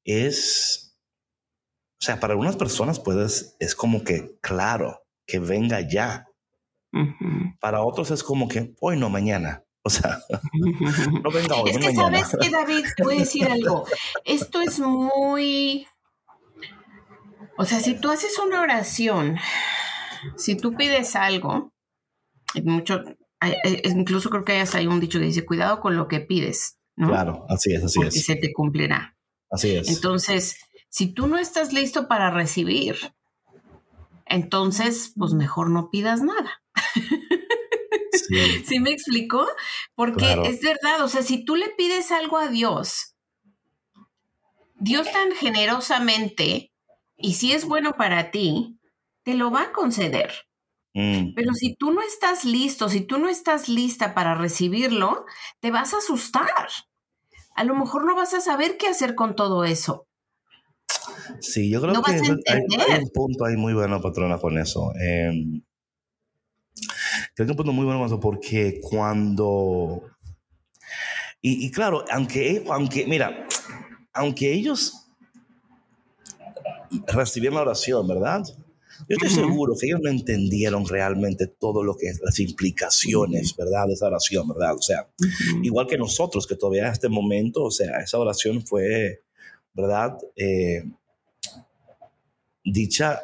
Es, 0.03 0.97
o 1.99 2.05
sea, 2.05 2.19
para 2.19 2.33
algunas 2.33 2.55
personas 2.55 2.99
puedes, 2.99 3.55
es 3.59 3.75
como 3.75 4.03
que, 4.03 4.37
claro, 4.41 5.01
que 5.25 5.39
venga 5.39 5.81
ya. 5.81 6.27
Para 7.59 7.81
otros 7.81 8.11
es 8.11 8.23
como 8.23 8.47
que, 8.47 8.73
hoy 8.79 8.97
no, 8.97 9.09
mañana. 9.09 9.63
O 9.83 9.89
sea, 9.89 10.19
no 11.23 11.31
venga 11.31 11.55
hoy. 11.55 11.69
Es 11.71 11.77
que 11.77 11.93
sabes 11.93 12.35
que 12.39 12.49
David, 12.49 12.85
voy 13.03 13.17
a 13.17 13.19
decir 13.19 13.47
algo. 13.47 13.85
Esto 14.23 14.61
es 14.61 14.79
muy. 14.79 15.87
O 17.57 17.65
sea, 17.65 17.79
si 17.79 17.95
tú 17.95 18.09
haces 18.09 18.37
una 18.39 18.61
oración, 18.61 19.37
si 20.37 20.55
tú 20.55 20.75
pides 20.75 21.15
algo, 21.15 21.71
mucho, 22.63 23.03
incluso 23.83 24.29
creo 24.29 24.43
que 24.43 24.53
hay 24.73 24.87
un 24.87 24.99
dicho 24.99 25.19
que 25.19 25.25
dice: 25.25 25.45
cuidado 25.45 25.79
con 25.79 25.95
lo 25.95 26.07
que 26.07 26.19
pides. 26.19 26.77
Claro, 26.95 27.45
así 27.49 27.73
es, 27.73 27.83
así 27.83 27.99
es. 28.01 28.15
Y 28.15 28.21
se 28.21 28.35
te 28.35 28.53
cumplirá. 28.53 29.17
Así 29.49 29.75
es. 29.75 29.89
Entonces, 29.89 30.57
si 30.89 31.07
tú 31.07 31.27
no 31.27 31.37
estás 31.37 31.73
listo 31.73 32.07
para 32.07 32.31
recibir, 32.31 32.95
entonces, 34.25 35.13
pues 35.17 35.33
mejor 35.33 35.69
no 35.69 35.89
pidas 35.89 36.21
nada. 36.21 36.63
Sí. 38.13 38.79
me 38.79 38.91
explico? 38.91 39.45
Porque 39.93 40.33
es 40.45 40.61
verdad, 40.61 41.03
o 41.03 41.09
sea, 41.09 41.21
si 41.21 41.43
tú 41.45 41.55
le 41.55 41.69
pides 41.69 42.11
algo 42.11 42.37
a 42.37 42.47
Dios, 42.47 43.15
Dios 44.79 45.11
tan 45.11 45.31
generosamente, 45.33 46.71
y 47.17 47.33
si 47.35 47.51
es 47.51 47.65
bueno 47.65 47.93
para 47.93 48.31
ti, 48.31 48.79
te 49.23 49.35
lo 49.35 49.51
va 49.51 49.63
a 49.63 49.71
conceder. 49.71 50.31
Mm. 50.95 51.33
Pero 51.35 51.53
si 51.53 51.75
tú 51.75 51.91
no 51.91 52.01
estás 52.01 52.45
listo, 52.45 52.87
si 52.87 53.01
tú 53.01 53.19
no 53.19 53.27
estás 53.27 53.67
lista 53.67 54.13
para 54.15 54.33
recibirlo, 54.33 55.25
te 55.59 55.69
vas 55.69 55.93
a 55.93 55.97
asustar. 55.97 56.47
A 57.53 57.63
lo 57.65 57.75
mejor 57.75 58.05
no 58.05 58.15
vas 58.15 58.33
a 58.33 58.39
saber 58.39 58.77
qué 58.77 58.87
hacer 58.87 59.13
con 59.13 59.35
todo 59.35 59.65
eso. 59.65 60.07
Sí, 61.41 61.69
yo 61.69 61.81
creo 61.81 62.01
que 62.01 62.11
hay, 62.11 62.19
un 63.01 63.09
punto 63.13 63.43
ahí 63.43 63.57
muy 63.57 63.73
bueno, 63.73 64.01
patrona, 64.01 64.37
con 64.37 64.57
eso. 64.57 64.93
Em, 64.95 65.61
creo 67.33 67.45
que 67.45 67.51
un 67.51 67.57
punto 67.57 67.73
muy 67.73 67.85
bueno 67.85 68.05
eso 68.05 68.19
porque 68.19 68.79
cuando... 68.81 70.01
Y, 71.41 71.69
claro, 71.69 72.03
aunque, 72.09 72.65
aunque, 72.71 73.05
mira, 73.05 73.45
aunque 74.13 74.51
ellos 74.51 75.05
recibieron 77.05 77.55
la 77.57 77.61
oración, 77.61 78.07
¿verdad? 78.07 78.43
Yo 79.07 79.17
estoy 79.17 79.29
seguro 79.29 79.75
que 79.79 79.87
ellos 79.87 79.99
no 80.01 80.09
entendieron 80.09 80.87
realmente 80.87 81.47
todo 81.47 81.83
lo 81.83 81.95
que 81.95 82.07
es 82.07 82.21
las 82.23 82.39
implicaciones, 82.39 83.55
¿verdad? 83.55 83.87
De 83.87 83.93
esa 83.93 84.07
oración, 84.07 84.47
¿verdad? 84.47 84.75
O 84.75 84.81
sea, 84.81 85.07
igual 85.63 85.87
que 85.87 85.97
nosotros, 85.97 86.47
que 86.47 86.55
todavía 86.55 86.87
en 86.87 86.93
este 86.93 87.09
momento, 87.09 87.63
o 87.63 87.71
sea, 87.71 87.99
esa 87.99 88.17
oración 88.17 88.65
fue, 88.65 89.23
¿verdad? 89.73 90.17
Eh, 90.35 90.83
dicha 92.63 93.21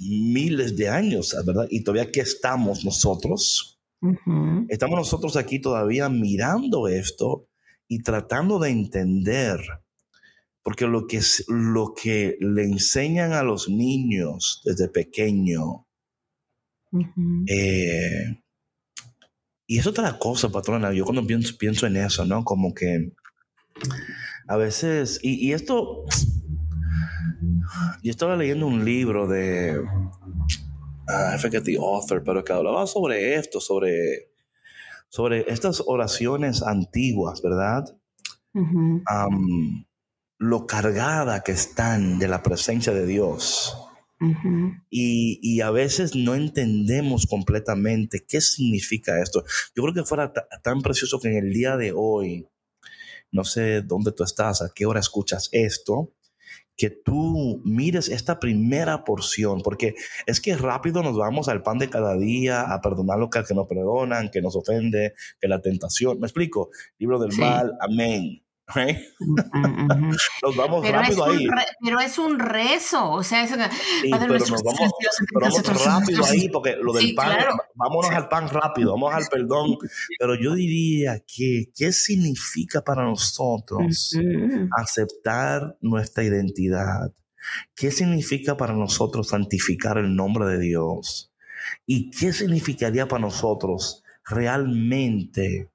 miles 0.00 0.76
de 0.76 0.88
años, 0.88 1.34
¿verdad? 1.44 1.66
Y 1.70 1.82
todavía 1.82 2.04
aquí 2.04 2.20
estamos 2.20 2.84
nosotros. 2.84 3.78
Estamos 4.68 4.98
nosotros 4.98 5.36
aquí 5.36 5.60
todavía 5.60 6.10
mirando 6.10 6.88
esto 6.88 7.46
y 7.88 8.02
tratando 8.02 8.58
de 8.58 8.68
entender 8.68 9.60
porque 10.64 10.86
lo 10.86 11.06
que, 11.06 11.20
lo 11.48 11.94
que 11.94 12.38
le 12.40 12.64
enseñan 12.64 13.34
a 13.34 13.42
los 13.42 13.68
niños 13.68 14.62
desde 14.64 14.88
pequeño, 14.88 15.86
eh, 17.46 18.40
y 19.66 19.78
es 19.78 19.86
otra 19.86 20.18
cosa, 20.18 20.48
patrona, 20.48 20.92
yo 20.92 21.04
cuando 21.04 21.26
pienso, 21.26 21.56
pienso 21.58 21.86
en 21.86 21.96
eso, 21.96 22.24
¿no? 22.24 22.44
Como 22.44 22.72
que 22.72 23.12
a 24.48 24.56
veces, 24.56 25.20
y, 25.22 25.52
esto, 25.52 26.06
yo 28.02 28.10
estaba 28.10 28.34
leyendo 28.34 28.66
un 28.66 28.86
libro 28.86 29.28
de, 29.28 29.84
ah, 31.08 31.34
I 31.36 31.38
forget 31.38 31.64
the 31.64 31.76
author, 31.76 32.22
pero 32.24 32.42
que 32.42 32.54
hablaba 32.54 32.86
sobre 32.86 33.34
esto, 33.34 33.60
sobre, 33.60 34.30
sobre 35.10 35.44
estas 35.52 35.82
oraciones 35.86 36.62
antiguas, 36.62 37.42
¿verdad? 37.42 37.84
Lo 40.38 40.66
cargada 40.66 41.42
que 41.42 41.52
están 41.52 42.18
de 42.18 42.28
la 42.28 42.42
presencia 42.42 42.92
de 42.92 43.06
Dios. 43.06 43.76
y, 44.90 45.60
a 45.60 45.70
veces 45.70 46.14
no 46.14 46.34
entendemos 46.34 47.26
completamente 47.26 48.24
qué 48.26 48.40
significa 48.40 49.20
esto. 49.20 49.44
Yo 49.74 49.82
creo 49.82 49.94
que 49.94 50.04
fuera 50.04 50.32
tan 50.62 50.82
precioso 50.82 51.20
que 51.20 51.28
en 51.28 51.44
el 51.44 51.52
día 51.52 51.76
de 51.76 51.92
hoy, 51.94 52.48
no 53.30 53.44
sé 53.44 53.82
dónde 53.82 54.12
tú 54.12 54.24
estás, 54.24 54.62
a 54.62 54.70
qué 54.74 54.86
hora 54.86 55.00
escuchas 55.00 55.48
esto, 55.52 56.12
que 56.76 56.90
tú 56.90 57.60
mires 57.64 58.08
esta 58.08 58.40
primera 58.40 59.04
porción, 59.04 59.60
porque 59.62 59.94
es 60.26 60.40
que 60.40 60.56
rápido 60.56 61.02
nos 61.02 61.16
vamos 61.16 61.48
al 61.48 61.62
pan 61.62 61.78
de 61.78 61.90
cada 61.90 62.16
día, 62.16 62.62
a 62.62 62.80
perdonar 62.80 63.18
lo 63.18 63.30
que, 63.30 63.44
que 63.44 63.54
nos 63.54 63.68
perdonan, 63.68 64.30
que 64.30 64.42
nos 64.42 64.56
ofende, 64.56 65.14
que 65.40 65.48
la 65.48 65.60
tentación. 65.60 66.18
¿Me 66.18 66.26
explico? 66.26 66.70
Libro 66.98 67.18
del 67.18 67.36
mal, 67.36 67.72
amén. 67.80 68.43
Nos 70.42 70.56
vamos 70.56 70.88
rápido 70.88 71.24
ahí. 71.24 71.46
pero 71.82 72.00
es 72.00 72.18
un 72.18 72.38
rezo, 72.38 73.10
o 73.10 73.22
sea, 73.22 73.46
pero 74.02 74.38
nos 74.38 74.62
vamos, 74.62 75.84
rápido 75.84 76.24
ahí, 76.24 76.48
porque 76.48 76.76
lo 76.80 76.94
del 76.94 77.14
pan, 77.14 77.36
vámonos 77.74 78.10
al 78.10 78.28
pan 78.28 78.48
rápido, 78.48 78.92
vamos 78.92 79.14
al 79.14 79.26
perdón. 79.30 79.76
Pero 80.18 80.34
yo 80.40 80.54
diría 80.54 81.22
que, 81.26 81.70
¿qué 81.76 81.92
significa 81.92 82.82
para 82.82 83.04
nosotros 83.04 84.16
aceptar 84.78 85.76
nuestra 85.80 86.24
identidad? 86.24 87.12
¿Qué 87.74 87.90
significa 87.90 88.56
para 88.56 88.72
nosotros 88.72 89.28
santificar 89.28 89.98
el 89.98 90.16
nombre 90.16 90.46
de 90.46 90.58
Dios? 90.58 91.32
¿Y 91.86 92.10
qué 92.10 92.32
significaría 92.32 93.06
para 93.06 93.20
nosotros 93.20 94.02
realmente 94.24 95.70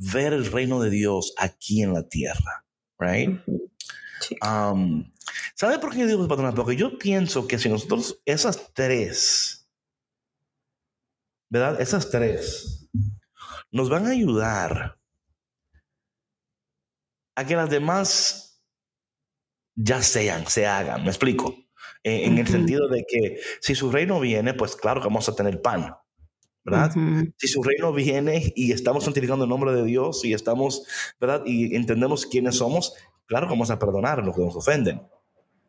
ver 0.00 0.32
el 0.32 0.50
reino 0.50 0.80
de 0.80 0.90
Dios 0.90 1.34
aquí 1.36 1.82
en 1.82 1.92
la 1.92 2.08
tierra, 2.08 2.64
right? 2.98 3.38
Um, 4.42 5.10
¿Sabe 5.54 5.78
por 5.78 5.92
qué 5.92 6.06
digo 6.06 6.24
eso, 6.24 6.54
Porque 6.54 6.76
yo 6.76 6.98
pienso 6.98 7.46
que 7.46 7.58
si 7.58 7.68
nosotros, 7.68 8.20
esas 8.24 8.72
tres, 8.72 9.68
¿verdad? 11.50 11.80
Esas 11.80 12.10
tres 12.10 12.88
nos 13.70 13.90
van 13.90 14.06
a 14.06 14.10
ayudar 14.10 14.98
a 17.36 17.46
que 17.46 17.56
las 17.56 17.70
demás 17.70 18.62
ya 19.74 20.02
sean, 20.02 20.46
se 20.46 20.66
hagan, 20.66 21.02
me 21.02 21.08
explico. 21.08 21.54
Eh, 22.02 22.24
en 22.24 22.38
el 22.38 22.48
sentido 22.48 22.88
de 22.88 23.04
que 23.06 23.40
si 23.60 23.74
su 23.74 23.92
reino 23.92 24.18
viene, 24.18 24.54
pues 24.54 24.74
claro 24.74 25.02
que 25.02 25.08
vamos 25.08 25.28
a 25.28 25.34
tener 25.34 25.60
pan, 25.60 25.94
¿verdad? 26.70 26.92
Si 27.36 27.48
su 27.48 27.62
reino 27.62 27.92
viene 27.92 28.52
y 28.54 28.72
estamos 28.72 29.04
santificando 29.04 29.44
el 29.44 29.50
nombre 29.50 29.72
de 29.72 29.84
Dios 29.84 30.24
y 30.24 30.32
estamos, 30.32 30.84
¿verdad? 31.20 31.42
Y 31.44 31.74
entendemos 31.74 32.26
quiénes 32.26 32.56
somos, 32.56 32.94
claro 33.26 33.46
que 33.46 33.52
vamos 33.52 33.70
a 33.70 33.78
perdonar 33.78 34.20
a 34.20 34.22
los 34.22 34.34
que 34.34 34.42
nos 34.42 34.56
ofenden. 34.56 35.02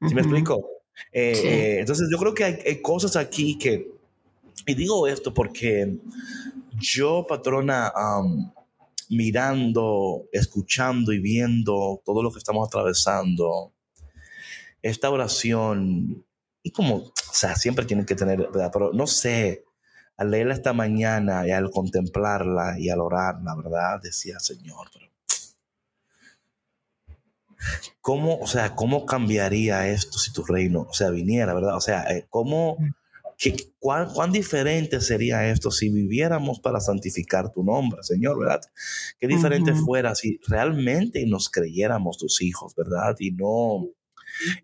¿Sí 0.07 0.15
me 0.15 0.21
explico? 0.21 0.81
Eh, 1.11 1.33
eh, 1.43 1.79
entonces 1.79 2.07
yo 2.11 2.17
creo 2.17 2.33
que 2.33 2.43
hay, 2.43 2.81
cosas 2.81 3.15
aquí 3.15 3.57
que, 3.57 3.91
y 4.65 4.73
digo 4.73 5.07
esto 5.07 5.33
porque 5.33 5.97
yo, 6.79 7.25
patrona, 7.27 7.91
mirando, 9.09 10.27
escuchando 10.31 11.11
y 11.11 11.19
viendo 11.19 12.01
todo 12.05 12.23
lo 12.23 12.31
que 12.31 12.39
estamos 12.39 12.67
atravesando, 12.67 13.73
esta 14.81 15.09
oración, 15.09 16.25
y 16.63 16.71
como, 16.71 16.95
o 16.95 17.33
sea, 17.33 17.55
siempre 17.55 17.85
tienen 17.85 18.05
que 18.05 18.15
tener, 18.15 18.39
¿verdad? 18.39 18.71
Pero 18.73 18.93
no 18.93 19.07
sé, 19.07 19.65
al 20.21 20.29
leerla 20.29 20.53
esta 20.53 20.71
mañana 20.71 21.47
y 21.47 21.51
al 21.51 21.71
contemplarla 21.71 22.77
y 22.77 22.91
al 22.91 23.01
orarla, 23.01 23.55
¿verdad? 23.55 23.99
Decía, 24.03 24.39
Señor, 24.39 24.87
pero 24.93 25.07
¿cómo, 28.01 28.37
o 28.37 28.45
sea, 28.45 28.75
cómo 28.75 29.07
cambiaría 29.07 29.87
esto 29.87 30.19
si 30.19 30.31
tu 30.31 30.43
reino, 30.43 30.81
o 30.87 30.93
sea, 30.93 31.09
viniera, 31.09 31.55
¿verdad? 31.55 31.75
O 31.75 31.81
sea, 31.81 32.03
eh, 32.11 32.27
¿cómo, 32.29 32.77
cuán, 33.79 34.13
cuán, 34.13 34.31
diferente 34.31 35.01
sería 35.01 35.49
esto 35.49 35.71
si 35.71 35.89
viviéramos 35.89 36.59
para 36.59 36.79
santificar 36.79 37.51
tu 37.51 37.63
nombre, 37.63 38.03
Señor, 38.03 38.37
¿verdad? 38.37 38.61
Qué 39.19 39.25
diferente 39.25 39.73
fuera 39.73 40.13
si 40.13 40.39
realmente 40.47 41.25
nos 41.25 41.49
creyéramos 41.49 42.19
tus 42.19 42.43
hijos, 42.43 42.75
¿verdad? 42.75 43.15
Y 43.17 43.31
no 43.31 43.87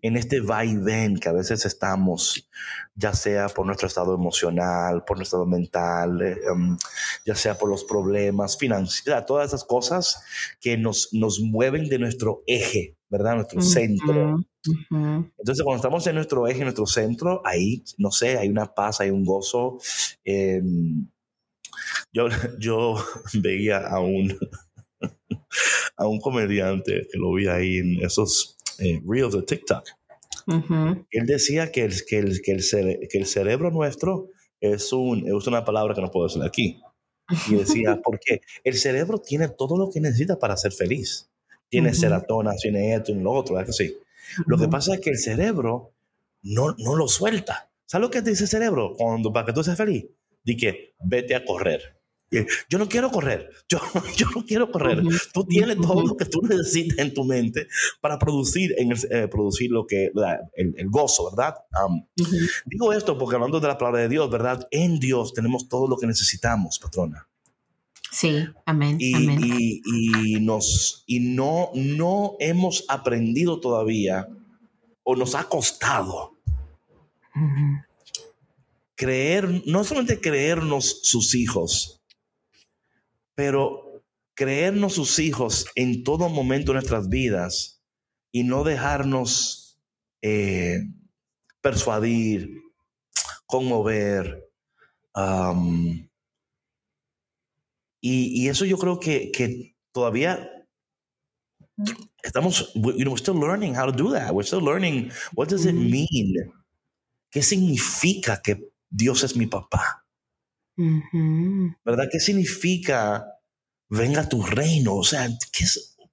en 0.02 0.16
este 0.16 0.40
vaivén 0.40 1.18
que 1.18 1.28
a 1.28 1.32
veces 1.32 1.64
estamos, 1.66 2.48
ya 2.94 3.12
sea 3.12 3.48
por 3.48 3.66
nuestro 3.66 3.86
estado 3.86 4.14
emocional, 4.14 5.04
por 5.04 5.16
nuestro 5.16 5.38
estado 5.38 5.46
mental, 5.46 6.22
eh, 6.22 6.36
em, 6.50 6.76
ya 7.24 7.34
sea 7.34 7.56
por 7.56 7.68
los 7.68 7.84
problemas 7.84 8.56
financieros, 8.58 9.26
todas 9.26 9.48
esas 9.48 9.64
cosas 9.64 10.22
que 10.60 10.76
nos, 10.76 11.10
nos 11.12 11.40
mueven 11.40 11.88
de 11.88 11.98
nuestro 11.98 12.42
eje, 12.46 12.96
¿verdad? 13.08 13.36
Nuestro 13.36 13.62
centro. 13.62 14.44
Entonces, 14.90 15.62
cuando 15.62 15.76
estamos 15.76 16.06
en 16.06 16.14
nuestro 16.16 16.46
eje, 16.46 16.58
en 16.58 16.64
nuestro 16.64 16.86
centro, 16.86 17.42
ahí, 17.44 17.82
no 17.96 18.10
sé, 18.10 18.38
hay 18.38 18.48
una 18.48 18.74
paz, 18.74 19.00
hay 19.00 19.10
un 19.10 19.24
gozo. 19.24 19.78
Em, 20.24 21.08
yo, 22.12 22.28
yo 22.58 22.96
veía 23.34 23.78
a 23.86 24.00
un, 24.00 24.36
a 25.96 26.06
un 26.06 26.20
comediante 26.20 27.06
que 27.10 27.18
lo 27.18 27.32
vi 27.32 27.48
ahí 27.48 27.78
en 27.78 28.04
esos 28.04 28.57
eh, 28.78 29.00
reels 29.06 29.34
de 29.34 29.42
TikTok. 29.42 29.84
Él 31.10 31.26
decía 31.26 31.70
que 31.70 31.84
el, 31.84 32.04
que, 32.06 32.18
el, 32.18 32.40
que, 32.40 32.52
el 32.52 33.08
que 33.08 33.18
el 33.18 33.26
cerebro 33.26 33.70
nuestro 33.70 34.28
es, 34.60 34.92
un, 34.92 35.26
es 35.26 35.46
una 35.46 35.64
palabra 35.64 35.94
que 35.94 36.00
no 36.00 36.10
puedo 36.10 36.26
decir 36.26 36.42
aquí. 36.42 36.80
Y 37.48 37.56
decía, 37.56 38.00
porque 38.02 38.40
el 38.64 38.74
cerebro 38.74 39.18
tiene 39.18 39.48
todo 39.48 39.76
lo 39.76 39.90
que 39.90 40.00
necesita 40.00 40.38
para 40.38 40.56
ser 40.56 40.72
feliz. 40.72 41.30
Tiene 41.68 41.92
serotonina, 41.92 42.56
tiene 42.56 42.94
esto, 42.94 43.12
y 43.12 43.16
lo 43.16 43.32
otro, 43.32 43.54
¿verdad 43.54 43.66
que 43.66 43.72
sí? 43.74 43.94
Lo 44.46 44.56
que 44.56 44.68
pasa 44.68 44.94
es 44.94 45.00
que 45.00 45.10
el 45.10 45.18
cerebro 45.18 45.92
no, 46.42 46.74
no 46.78 46.96
lo 46.96 47.08
suelta. 47.08 47.70
¿Sabes 47.84 48.06
lo 48.06 48.10
que 48.10 48.22
te 48.22 48.30
dice 48.30 48.44
el 48.44 48.48
cerebro 48.48 48.94
cuando, 48.96 49.32
para 49.32 49.46
que 49.46 49.52
tú 49.52 49.62
seas 49.62 49.76
feliz? 49.76 50.06
Di 50.42 50.56
que 50.56 50.94
vete 51.04 51.34
a 51.34 51.44
correr. 51.44 51.97
Yo 52.30 52.78
no 52.78 52.88
quiero 52.88 53.10
correr, 53.10 53.50
yo, 53.68 53.80
yo 54.16 54.26
no 54.34 54.44
quiero 54.44 54.70
correr. 54.70 55.02
Tú 55.32 55.44
tienes 55.44 55.76
todo 55.76 56.06
lo 56.06 56.16
que 56.16 56.26
tú 56.26 56.42
necesitas 56.42 56.98
en 56.98 57.14
tu 57.14 57.24
mente 57.24 57.68
para 58.00 58.18
producir, 58.18 58.74
en 58.78 58.92
eh, 59.10 59.28
producir 59.28 59.70
lo 59.70 59.86
que, 59.86 60.10
el, 60.54 60.90
gozo, 60.90 61.30
¿verdad? 61.30 61.54
Digo 62.66 62.92
esto 62.92 63.16
porque 63.16 63.36
hablando 63.36 63.60
de 63.60 63.68
la 63.68 63.78
palabra 63.78 64.02
de 64.02 64.08
Dios, 64.08 64.30
¿verdad? 64.30 64.66
En 64.70 64.98
Dios 64.98 65.32
tenemos 65.32 65.68
todo 65.68 65.88
lo 65.88 65.96
que 65.96 66.06
necesitamos, 66.06 66.78
patrona. 66.78 67.26
Sí, 68.10 68.46
amén. 68.64 68.96
Y, 68.98 69.14
amén. 69.14 69.40
y, 69.44 70.40
nos, 70.40 71.04
y 71.06 71.20
no, 71.20 71.70
no 71.74 72.36
hemos 72.40 72.84
aprendido 72.88 73.60
todavía 73.60 74.28
o 75.02 75.16
nos 75.16 75.34
ha 75.34 75.44
costado 75.44 76.38
creer, 78.98 79.62
no 79.66 79.84
solamente 79.84 80.20
creernos 80.20 81.00
sus 81.02 81.34
hijos, 81.34 81.97
pero 83.38 84.02
creernos 84.34 84.94
sus 84.94 85.20
hijos 85.20 85.66
en 85.76 86.02
todo 86.02 86.28
momento 86.28 86.72
de 86.72 86.78
nuestras 86.78 87.08
vidas 87.08 87.80
y 88.32 88.42
no 88.42 88.64
dejarnos 88.64 89.78
eh, 90.22 90.80
persuadir, 91.60 92.50
conmover. 93.46 94.50
y, 98.00 98.48
eso 98.48 98.64
yo 98.64 98.76
creo 98.76 98.98
que, 98.98 99.30
que 99.30 99.76
todavía 99.92 100.50
estamos, 102.24 102.72
you 102.74 103.04
know, 103.04 103.12
we're 103.12 103.20
still 103.20 103.38
learning 103.38 103.76
how 103.76 103.86
to 103.86 103.92
do 103.92 104.10
that. 104.10 104.32
We're 104.32 104.44
still 104.44 104.64
learning 104.64 105.12
what 105.36 105.46
does 105.48 105.64
it 105.64 105.76
mean. 105.76 106.34
¿Qué 107.30 107.44
significa 107.44 108.42
que 108.42 108.68
Dios 108.90 109.22
es 109.22 109.36
mi 109.36 109.46
papá? 109.46 110.07
¿Verdad? 111.84 112.08
¿Qué 112.10 112.20
significa 112.20 113.26
venga 113.88 114.28
tu 114.28 114.42
reino? 114.42 114.94
O 114.94 115.04
sea, 115.04 115.28
¿qué, 115.52 115.64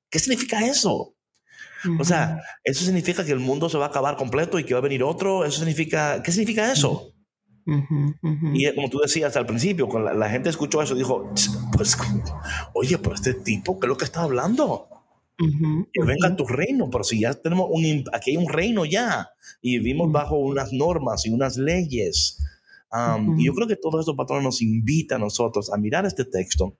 qué 0.09 0.19
significa 0.19 0.65
eso? 0.65 1.15
O 1.99 2.03
sea, 2.03 2.41
eso 2.63 2.83
significa 2.83 3.23
que 3.23 3.31
el 3.31 3.39
mundo 3.39 3.69
se 3.69 3.77
va 3.77 3.85
a 3.85 3.89
acabar 3.89 4.15
completo 4.15 4.57
y 4.57 4.63
que 4.63 4.73
va 4.73 4.79
a 4.79 4.83
venir 4.83 5.03
otro. 5.03 5.45
Eso 5.45 5.59
significa, 5.59 6.21
¿qué 6.23 6.31
significa 6.31 6.71
eso? 6.71 7.13
Y 8.53 8.73
como 8.75 8.89
tú 8.89 8.99
decías 8.99 9.35
al 9.37 9.45
principio, 9.45 9.87
cuando 9.87 10.13
la, 10.13 10.29
gente 10.29 10.49
escuchó 10.49 10.81
eso, 10.81 10.93
dijo, 10.93 11.31
pues, 11.73 11.97
oye, 12.73 12.97
pero 12.97 13.15
este 13.15 13.33
tipo, 13.33 13.79
¿qué 13.79 13.87
es 13.87 13.89
lo 13.89 13.97
que 13.97 14.05
está 14.05 14.21
hablando? 14.21 14.87
Que 15.37 16.03
venga 16.03 16.35
tu 16.35 16.45
reino, 16.45 16.89
pero 16.89 17.03
si 17.03 17.19
ya 17.19 17.33
tenemos 17.33 17.67
un, 17.69 18.05
aquí 18.13 18.31
hay 18.31 18.37
un 18.37 18.47
reino 18.47 18.85
ya 18.85 19.29
y 19.61 19.79
vivimos 19.79 20.11
bajo 20.11 20.37
unas 20.37 20.71
normas 20.71 21.25
y 21.25 21.31
unas 21.31 21.57
leyes 21.57 22.37
y 23.37 23.45
yo 23.45 23.53
creo 23.53 23.67
que 23.67 23.75
todo 23.75 23.99
esto, 23.99 24.15
patrón, 24.15 24.43
nos 24.43 24.61
invita 24.61 25.15
a 25.15 25.19
nosotros 25.19 25.71
a 25.71 25.77
mirar 25.77 26.05
este 26.05 26.25
texto 26.25 26.77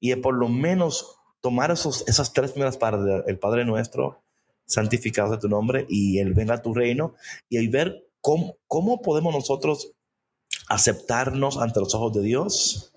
y 0.00 0.14
por 0.16 0.34
lo 0.34 0.48
menos 0.48 1.16
tomar 1.40 1.70
esos, 1.70 2.06
esas 2.08 2.32
tres 2.32 2.52
primeras 2.52 2.76
partes, 2.76 3.24
el 3.26 3.38
Padre 3.38 3.64
Nuestro, 3.64 4.22
santificado 4.66 5.32
de 5.32 5.38
tu 5.38 5.48
nombre 5.48 5.86
y 5.88 6.18
el 6.18 6.32
venga 6.32 6.54
a 6.54 6.62
tu 6.62 6.72
reino, 6.72 7.14
y 7.48 7.66
ver 7.68 8.06
cómo, 8.20 8.56
cómo 8.66 9.02
podemos 9.02 9.34
nosotros 9.34 9.92
aceptarnos 10.68 11.58
ante 11.58 11.80
los 11.80 11.94
ojos 11.94 12.12
de 12.14 12.22
Dios, 12.22 12.92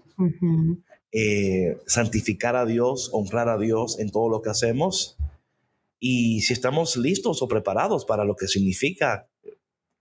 eh, 1.11 1.77
santificar 1.87 2.55
a 2.55 2.65
Dios, 2.65 3.09
honrar 3.11 3.49
a 3.49 3.57
Dios 3.57 3.99
en 3.99 4.11
todo 4.11 4.29
lo 4.29 4.41
que 4.41 4.49
hacemos, 4.49 5.17
y 5.99 6.41
si 6.41 6.53
estamos 6.53 6.97
listos 6.97 7.41
o 7.41 7.47
preparados 7.47 8.05
para 8.05 8.25
lo 8.25 8.35
que 8.35 8.47
significa 8.47 9.29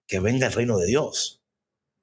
que 0.07 0.21
venga 0.21 0.49
el 0.49 0.53
reino 0.53 0.77
de 0.77 0.87
Dios. 0.87 1.42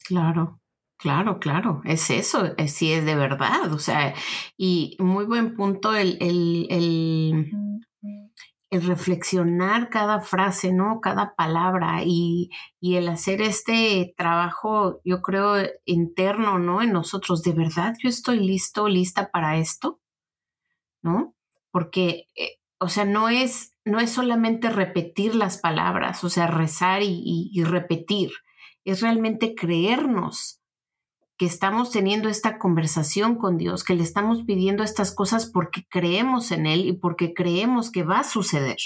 Claro, 0.09 0.59
claro, 0.97 1.39
claro, 1.39 1.81
es 1.85 2.09
eso, 2.09 2.55
es, 2.57 2.73
sí 2.73 2.91
es 2.91 3.05
de 3.05 3.13
verdad, 3.15 3.71
o 3.71 3.77
sea, 3.77 4.15
y 4.57 4.97
muy 4.99 5.25
buen 5.25 5.55
punto 5.55 5.93
el, 5.95 6.17
el, 6.19 6.65
el, 6.71 7.51
el 8.71 8.81
reflexionar 8.87 9.91
cada 9.91 10.19
frase, 10.21 10.73
¿no? 10.73 10.99
Cada 10.99 11.35
palabra 11.35 12.01
y, 12.03 12.49
y, 12.81 12.95
el 12.95 13.07
hacer 13.07 13.39
este 13.43 14.15
trabajo, 14.17 14.99
yo 15.05 15.21
creo, 15.21 15.57
interno, 15.85 16.57
¿no? 16.57 16.81
En 16.81 16.91
nosotros, 16.91 17.43
¿de 17.43 17.53
verdad 17.53 17.93
yo 18.01 18.09
estoy 18.09 18.39
listo, 18.39 18.87
lista 18.87 19.29
para 19.29 19.57
esto? 19.57 19.99
¿No? 21.03 21.35
Porque, 21.69 22.25
eh, 22.35 22.57
o 22.79 22.89
sea, 22.89 23.05
no 23.05 23.29
es, 23.29 23.75
no 23.85 23.99
es 23.99 24.09
solamente 24.09 24.71
repetir 24.71 25.35
las 25.35 25.59
palabras, 25.59 26.23
o 26.23 26.29
sea, 26.31 26.47
rezar 26.47 27.03
y, 27.03 27.51
y 27.53 27.63
repetir 27.63 28.31
es 28.91 29.01
realmente 29.01 29.55
creernos 29.55 30.59
que 31.37 31.45
estamos 31.45 31.91
teniendo 31.91 32.27
esta 32.27 32.59
conversación 32.59 33.35
con 33.37 33.57
Dios, 33.57 33.83
que 33.85 33.95
le 33.95 34.03
estamos 34.03 34.43
pidiendo 34.43 34.83
estas 34.83 35.15
cosas 35.15 35.45
porque 35.45 35.85
creemos 35.89 36.51
en 36.51 36.65
Él 36.65 36.85
y 36.85 36.93
porque 36.93 37.33
creemos 37.33 37.91
que 37.91 38.03
va 38.03 38.19
a 38.19 38.23
suceder. 38.25 38.77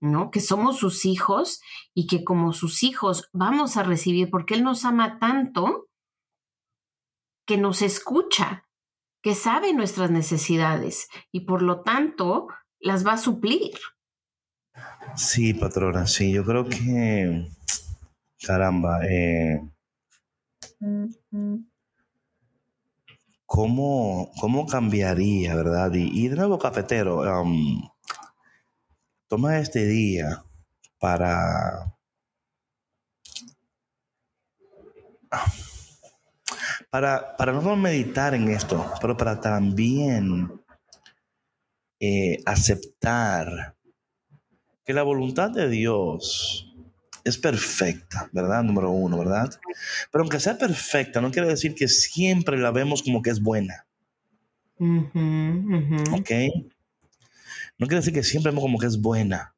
¿No? 0.00 0.30
Que 0.30 0.40
somos 0.40 0.78
sus 0.78 1.04
hijos 1.04 1.60
y 1.94 2.06
que 2.06 2.22
como 2.22 2.52
sus 2.52 2.82
hijos 2.82 3.28
vamos 3.32 3.76
a 3.76 3.82
recibir, 3.82 4.30
porque 4.30 4.54
Él 4.54 4.62
nos 4.62 4.84
ama 4.84 5.18
tanto 5.18 5.88
que 7.46 7.56
nos 7.56 7.82
escucha, 7.82 8.68
que 9.20 9.34
sabe 9.34 9.72
nuestras 9.72 10.10
necesidades 10.10 11.08
y 11.32 11.40
por 11.40 11.62
lo 11.62 11.82
tanto 11.82 12.48
las 12.78 13.06
va 13.06 13.14
a 13.14 13.18
suplir. 13.18 13.72
Sí, 15.16 15.54
patrona, 15.54 16.06
sí, 16.06 16.32
yo 16.32 16.44
creo 16.44 16.68
que, 16.68 17.48
caramba, 18.42 19.00
eh, 19.08 19.60
¿cómo, 23.46 24.30
¿cómo 24.40 24.66
cambiaría, 24.66 25.54
verdad? 25.54 25.92
Y, 25.94 26.28
de 26.28 26.36
nuevo, 26.36 26.58
cafetero, 26.58 27.42
um, 27.42 27.88
toma 29.28 29.58
este 29.58 29.86
día 29.86 30.44
para... 30.98 31.94
Para, 36.90 37.36
para 37.38 37.52
no 37.52 37.74
meditar 37.74 38.34
en 38.34 38.48
esto, 38.48 38.92
pero 39.00 39.16
para 39.16 39.40
también 39.40 40.62
eh, 41.98 42.42
aceptar 42.44 43.74
que 44.84 44.92
la 44.92 45.02
voluntad 45.02 45.50
de 45.50 45.70
Dios 45.70 46.71
es 47.24 47.38
perfecta, 47.38 48.28
¿verdad? 48.32 48.62
Número 48.62 48.90
uno, 48.90 49.18
¿verdad? 49.18 49.50
Pero 50.10 50.22
aunque 50.22 50.40
sea 50.40 50.58
perfecta, 50.58 51.20
no 51.20 51.30
quiere 51.30 51.48
decir 51.48 51.74
que 51.74 51.88
siempre 51.88 52.58
la 52.58 52.70
vemos 52.70 53.02
como 53.02 53.22
que 53.22 53.30
es 53.30 53.40
buena. 53.40 53.86
¿Ok? 54.78 56.30
No 57.78 57.86
quiere 57.86 58.00
decir 58.00 58.12
que 58.12 58.22
siempre 58.22 58.50
vemos 58.50 58.62
como 58.62 58.78
que 58.78 58.86
es 58.86 59.00
buena. 59.00 59.54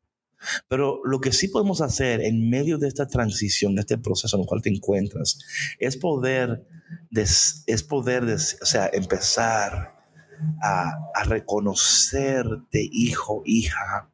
Pero 0.68 1.00
lo 1.04 1.20
que 1.20 1.32
sí 1.32 1.48
podemos 1.48 1.80
hacer 1.80 2.20
en 2.20 2.50
medio 2.50 2.76
de 2.76 2.88
esta 2.88 3.06
transición, 3.06 3.74
de 3.74 3.80
este 3.80 3.96
proceso 3.96 4.36
en 4.36 4.42
el 4.42 4.46
cual 4.46 4.60
te 4.60 4.68
encuentras, 4.68 5.38
es 5.78 5.96
poder, 5.96 6.66
es 7.10 7.82
poder 7.82 8.24
o 8.24 8.66
sea, 8.66 8.90
empezar 8.92 9.94
a, 10.62 10.92
a 11.14 11.24
reconocerte 11.24 12.86
hijo, 12.92 13.42
hija, 13.46 14.10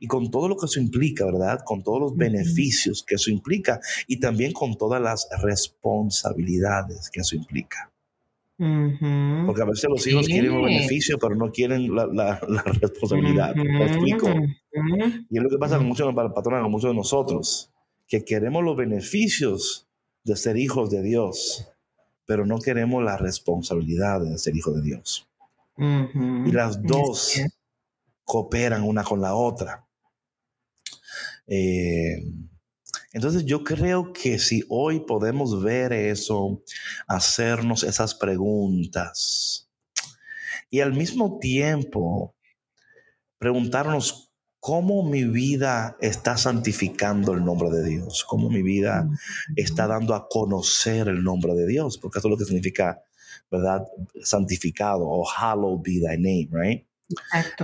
y 0.00 0.06
con 0.06 0.30
todo 0.30 0.48
lo 0.48 0.56
que 0.56 0.66
eso 0.66 0.80
implica, 0.80 1.24
¿verdad? 1.24 1.60
Con 1.64 1.82
todos 1.82 2.00
los 2.00 2.16
beneficios 2.16 3.02
que 3.02 3.16
eso 3.16 3.30
implica 3.30 3.80
y 4.06 4.20
también 4.20 4.52
con 4.52 4.76
todas 4.76 5.00
las 5.00 5.28
responsabilidades 5.42 7.10
que 7.10 7.20
eso 7.20 7.36
implica. 7.36 7.90
Porque 8.56 9.62
a 9.62 9.64
veces 9.64 9.86
los 9.90 10.06
hijos 10.06 10.26
quieren 10.26 10.54
los 10.54 10.64
beneficios, 10.64 11.18
pero 11.20 11.34
no 11.34 11.50
quieren 11.50 11.92
la, 11.94 12.38
responsabilidad. 12.80 13.54
¿Me 13.54 13.84
explico? 13.84 14.28
Y 15.30 15.36
es 15.36 15.42
lo 15.42 15.50
que 15.50 15.58
pasa 15.58 15.78
con 15.78 15.86
muchos 15.86 16.14
patrones, 16.14 16.62
con 16.62 16.70
muchos 16.70 16.90
de 16.90 16.96
nosotros, 16.96 17.72
que 18.06 18.24
queremos 18.24 18.62
los 18.62 18.76
beneficios 18.76 19.88
de 20.22 20.36
ser 20.36 20.56
hijos 20.56 20.90
de 20.90 21.02
Dios, 21.02 21.68
pero 22.26 22.46
no 22.46 22.58
queremos 22.58 23.02
la 23.02 23.16
responsabilidad 23.16 24.20
de 24.20 24.38
ser 24.38 24.56
hijos 24.56 24.76
de 24.76 24.82
Dios. 24.82 25.28
Y 25.76 26.52
las 26.52 26.80
dos 26.82 27.40
cooperan 28.24 28.84
una 28.84 29.02
con 29.02 29.20
la 29.20 29.34
otra. 29.34 29.83
Eh, 31.46 32.22
entonces 33.12 33.44
yo 33.44 33.62
creo 33.64 34.12
que 34.12 34.38
si 34.38 34.64
hoy 34.68 35.00
podemos 35.00 35.62
ver 35.62 35.92
eso, 35.92 36.62
hacernos 37.06 37.82
esas 37.84 38.14
preguntas 38.14 39.70
y 40.70 40.80
al 40.80 40.92
mismo 40.92 41.38
tiempo 41.38 42.34
preguntarnos 43.38 44.32
cómo 44.58 45.02
mi 45.08 45.24
vida 45.24 45.96
está 46.00 46.36
santificando 46.36 47.34
el 47.34 47.44
nombre 47.44 47.70
de 47.70 47.84
Dios, 47.84 48.24
cómo 48.24 48.48
mi 48.48 48.62
vida 48.62 49.08
está 49.54 49.86
dando 49.86 50.14
a 50.14 50.26
conocer 50.28 51.08
el 51.08 51.22
nombre 51.22 51.54
de 51.54 51.66
Dios, 51.66 51.98
porque 51.98 52.18
eso 52.18 52.28
es 52.28 52.30
lo 52.32 52.38
que 52.38 52.46
significa, 52.46 53.02
¿verdad? 53.50 53.82
Santificado 54.22 55.06
o 55.06 55.24
hallowed 55.24 55.82
be 55.82 56.00
thy 56.00 56.16
name, 56.16 56.48
right? 56.50 56.86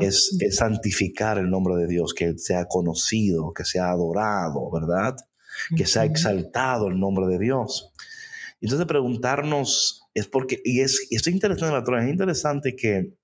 Es, 0.00 0.36
santificar 0.50 1.38
el 1.38 1.50
nombre 1.50 1.76
de 1.76 1.86
Dios, 1.86 2.14
que 2.14 2.36
sea 2.38 2.66
conocido, 2.66 3.52
que 3.52 3.64
sea 3.64 3.90
adorado, 3.90 4.70
¿verdad? 4.70 5.16
Que 5.76 5.86
sea 5.86 6.04
exaltado 6.04 6.88
el 6.88 6.98
nombre 6.98 7.26
de 7.26 7.38
Dios. 7.38 7.92
Entonces 8.60 8.86
preguntarnos, 8.86 10.02
es 10.14 10.26
porque, 10.26 10.60
y 10.64 10.80
es, 10.80 11.06
y 11.10 11.16
esto 11.16 11.30
es 11.30 11.34
interesante, 11.34 11.98
es 11.98 12.10
interesante 12.10 12.76
que, 12.76 13.14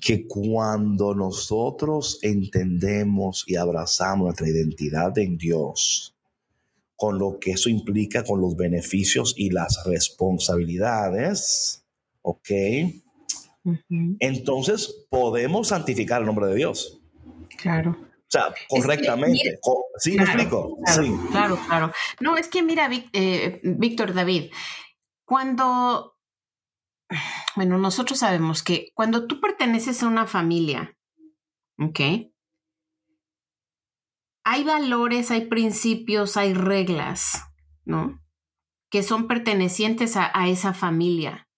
que 0.00 0.26
cuando 0.26 1.14
nosotros 1.14 2.18
entendemos 2.22 3.44
y 3.46 3.56
abrazamos 3.56 4.26
nuestra 4.26 4.48
identidad 4.48 5.16
en 5.18 5.38
Dios, 5.38 6.16
con 6.96 7.18
lo 7.18 7.38
que 7.38 7.52
eso 7.52 7.70
implica, 7.70 8.24
con 8.24 8.40
los 8.40 8.56
beneficios 8.56 9.34
y 9.36 9.50
las 9.50 9.84
responsabilidades, 9.86 11.84
¿ok? 12.22 12.50
Entonces 14.20 15.06
podemos 15.10 15.68
santificar 15.68 16.20
el 16.20 16.26
nombre 16.26 16.46
de 16.46 16.54
Dios. 16.54 17.00
Claro. 17.56 17.96
O 18.00 18.32
sea, 18.32 18.54
correctamente. 18.68 19.58
¿Sí 19.98 20.16
me 20.16 20.22
explico? 20.22 20.78
Claro, 20.84 21.02
sí. 21.02 21.12
Claro, 21.30 21.58
claro. 21.66 21.92
No, 22.20 22.36
es 22.36 22.48
que 22.48 22.62
mira, 22.62 22.88
eh, 23.12 23.60
Víctor 23.64 24.14
David, 24.14 24.52
cuando, 25.24 26.16
bueno, 27.56 27.76
nosotros 27.76 28.20
sabemos 28.20 28.62
que 28.62 28.90
cuando 28.94 29.26
tú 29.26 29.40
perteneces 29.40 30.02
a 30.02 30.06
una 30.06 30.26
familia, 30.26 30.96
¿ok? 31.78 32.00
Hay 34.44 34.64
valores, 34.64 35.30
hay 35.30 35.46
principios, 35.46 36.36
hay 36.36 36.54
reglas, 36.54 37.44
¿no? 37.84 38.22
Que 38.90 39.02
son 39.02 39.26
pertenecientes 39.26 40.16
a 40.16 40.48
esa 40.48 40.72
familia 40.72 41.49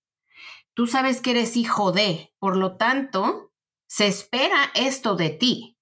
tú 0.74 0.86
sabes 0.86 1.20
que 1.20 1.32
eres 1.32 1.56
hijo 1.56 1.92
de, 1.92 2.34
por 2.38 2.56
lo 2.56 2.76
tanto, 2.76 3.52
se 3.86 4.06
espera 4.06 4.70
esto 4.74 5.16
de 5.16 5.30
ti. 5.30 5.78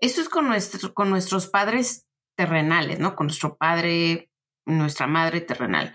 Eso 0.00 0.20
es 0.20 0.28
con, 0.28 0.46
nuestro, 0.46 0.94
con 0.94 1.10
nuestros 1.10 1.46
padres 1.46 2.06
terrenales, 2.36 2.98
¿no? 2.98 3.16
Con 3.16 3.26
nuestro 3.26 3.56
padre, 3.56 4.30
nuestra 4.64 5.06
madre 5.06 5.40
terrenal. 5.40 5.92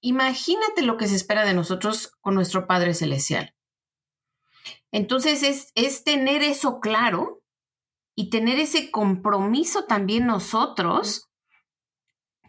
Imagínate 0.00 0.82
lo 0.82 0.96
que 0.96 1.06
se 1.06 1.16
espera 1.16 1.44
de 1.44 1.54
nosotros 1.54 2.12
con 2.20 2.34
nuestro 2.34 2.66
Padre 2.66 2.94
Celestial. 2.94 3.54
Entonces 4.92 5.42
es, 5.42 5.72
es 5.74 6.04
tener 6.04 6.42
eso 6.42 6.80
claro 6.80 7.42
y 8.14 8.30
tener 8.30 8.58
ese 8.58 8.90
compromiso 8.90 9.84
también 9.84 10.26
nosotros 10.26 11.28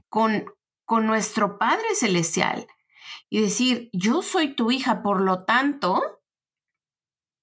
con, 0.10 0.46
con 0.86 1.06
nuestro 1.06 1.58
Padre 1.58 1.96
Celestial 1.96 2.68
y 3.30 3.42
decir, 3.42 3.90
yo 3.94 4.22
soy 4.22 4.56
tu 4.56 4.72
hija, 4.72 5.04
por 5.04 5.22
lo 5.22 5.46
tanto, 5.46 6.02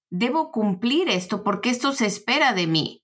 debo 0.09 0.51
cumplir 0.51 1.09
esto 1.09 1.43
porque 1.43 1.69
esto 1.69 1.93
se 1.93 2.05
espera 2.05 2.53
de 2.53 2.67
mí, 2.67 3.03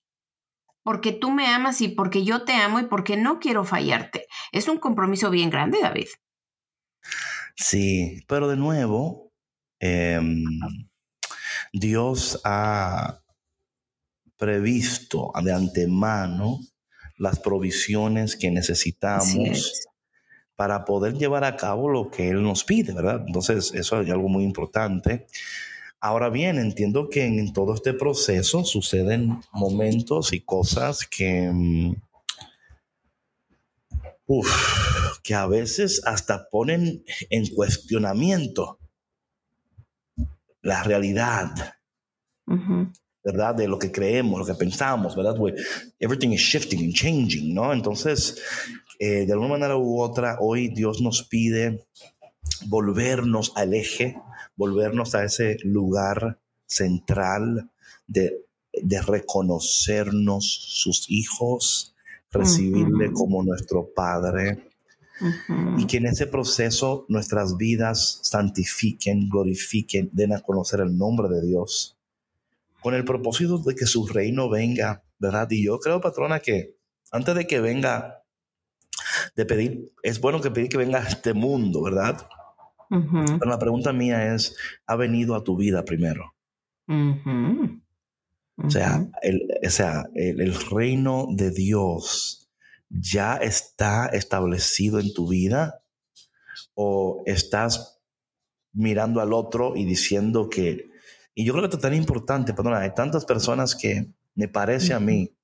porque 0.83 1.13
tú 1.13 1.31
me 1.31 1.47
amas 1.47 1.81
y 1.81 1.89
porque 1.89 2.23
yo 2.23 2.43
te 2.43 2.53
amo 2.53 2.79
y 2.79 2.83
porque 2.83 3.15
no 3.15 3.39
quiero 3.39 3.63
fallarte. 3.63 4.27
Es 4.51 4.67
un 4.67 4.77
compromiso 4.77 5.29
bien 5.29 5.49
grande, 5.49 5.79
David. 5.81 6.07
Sí, 7.55 8.23
pero 8.27 8.47
de 8.47 8.57
nuevo, 8.57 9.31
em, 9.79 10.43
Dios 11.71 12.41
ha 12.43 13.21
previsto 14.37 15.31
de 15.41 15.53
antemano 15.53 16.59
las 17.17 17.39
provisiones 17.39 18.35
que 18.35 18.51
necesitamos 18.51 19.87
para 20.55 20.85
poder 20.85 21.13
llevar 21.17 21.43
a 21.43 21.55
cabo 21.55 21.89
lo 21.89 22.09
que 22.09 22.29
Él 22.29 22.43
nos 22.43 22.63
pide, 22.63 22.93
¿verdad? 22.93 23.23
Entonces, 23.25 23.73
eso 23.73 24.01
es 24.01 24.09
algo 24.09 24.29
muy 24.29 24.43
importante. 24.43 25.27
Ahora 25.99 26.29
bien, 26.29 26.57
entiendo 26.57 27.07
que 27.09 27.25
en 27.25 27.53
todo 27.53 27.73
este 27.73 27.93
proceso 27.93 28.65
suceden 28.65 29.41
momentos 29.53 30.33
y 30.33 30.41
cosas 30.41 31.07
que, 31.07 31.49
mm, 31.49 31.95
que 35.23 35.33
a 35.33 35.47
veces 35.47 36.01
hasta 36.05 36.49
ponen 36.49 37.03
en 37.29 37.47
cuestionamiento 37.55 38.79
la 40.61 40.83
realidad, 40.83 41.51
¿verdad? 43.23 43.55
De 43.55 43.67
lo 43.67 43.79
que 43.79 43.91
creemos, 43.91 44.39
lo 44.39 44.45
que 44.45 44.55
pensamos, 44.55 45.15
¿verdad? 45.15 45.35
Everything 45.99 46.29
is 46.29 46.41
shifting 46.41 46.83
and 46.83 46.93
changing, 46.93 47.53
¿no? 47.53 47.71
Entonces, 47.71 48.41
eh, 49.05 49.25
de 49.25 49.33
alguna 49.33 49.49
manera 49.49 49.75
u 49.75 49.99
otra, 49.99 50.37
hoy 50.39 50.69
Dios 50.69 51.01
nos 51.01 51.23
pide 51.23 51.85
volvernos 52.67 53.51
al 53.57 53.73
eje, 53.73 54.15
volvernos 54.55 55.13
a 55.13 55.25
ese 55.25 55.57
lugar 55.65 56.39
central 56.65 57.69
de, 58.07 58.39
reconocernos 59.05 60.45
sus 60.45 61.05
hijos, 61.09 61.93
recibirle 62.31 63.11
como 63.11 63.43
nuestro 63.43 63.89
Padre. 63.93 64.69
Y 65.77 65.85
que 65.85 65.97
en 65.97 66.05
ese 66.05 66.25
proceso 66.25 67.05
nuestras 67.09 67.57
vidas 67.57 68.19
santifiquen, 68.23 69.27
glorifiquen, 69.27 70.11
den 70.13 70.31
a 70.31 70.39
conocer 70.39 70.79
el 70.79 70.97
nombre 70.97 71.27
de 71.27 71.45
Dios, 71.45 71.97
con 72.81 72.93
el 72.93 73.03
propósito 73.03 73.57
de 73.57 73.75
que 73.75 73.85
su 73.85 74.07
reino 74.07 74.49
venga, 74.49 75.03
¿verdad? 75.19 75.51
Y 75.51 75.65
yo 75.65 75.77
creo, 75.79 75.99
patrona, 75.99 76.39
que 76.39 76.77
antes 77.11 77.35
de 77.35 77.45
que 77.45 77.59
venga 77.59 78.22
de 79.35 79.45
pedir, 79.45 79.91
es 80.03 80.19
bueno 80.19 80.41
que 80.41 80.51
pedir 80.51 80.69
que 80.69 80.77
venga 80.77 80.99
a 80.99 81.07
este 81.07 81.33
mundo, 81.33 81.81
¿verdad? 81.81 82.27
Pero 82.89 83.45
la 83.45 83.57
pregunta 83.57 83.91
mía 83.91 84.35
es, 84.35 84.55
¿ha 84.85 84.95
venido 84.95 85.33
a 85.35 85.43
tu 85.43 85.57
vida 85.57 85.83
primero? 85.83 86.35
O 88.55 88.69
sea, 88.69 89.07
el, 89.23 89.47
o 89.65 89.69
sea 89.69 90.05
el, 90.13 90.53
reino 90.53 91.25
de 91.31 91.49
Dios 91.49 92.51
ya 92.89 93.37
está 93.37 94.05
establecido 94.07 94.99
en 94.99 95.11
tu 95.11 95.27
vida 95.27 95.81
o 96.75 97.23
estás 97.25 97.99
mirando 98.73 99.21
al 99.21 99.33
otro 99.33 99.75
y 99.75 99.85
diciendo 99.85 100.49
que, 100.49 100.91
y 101.33 101.45
yo 101.45 101.53
creo 101.53 101.63
que 101.63 101.67
esto 101.67 101.77
es 101.77 101.81
tan 101.81 101.95
importante, 101.95 102.53
perdona, 102.53 102.79
hay 102.79 102.93
tantas 102.93 103.25
personas 103.25 103.75
que 103.75 104.11
me 104.35 104.47
parece 104.47 104.93
a 104.93 104.99
mí, 104.99 105.35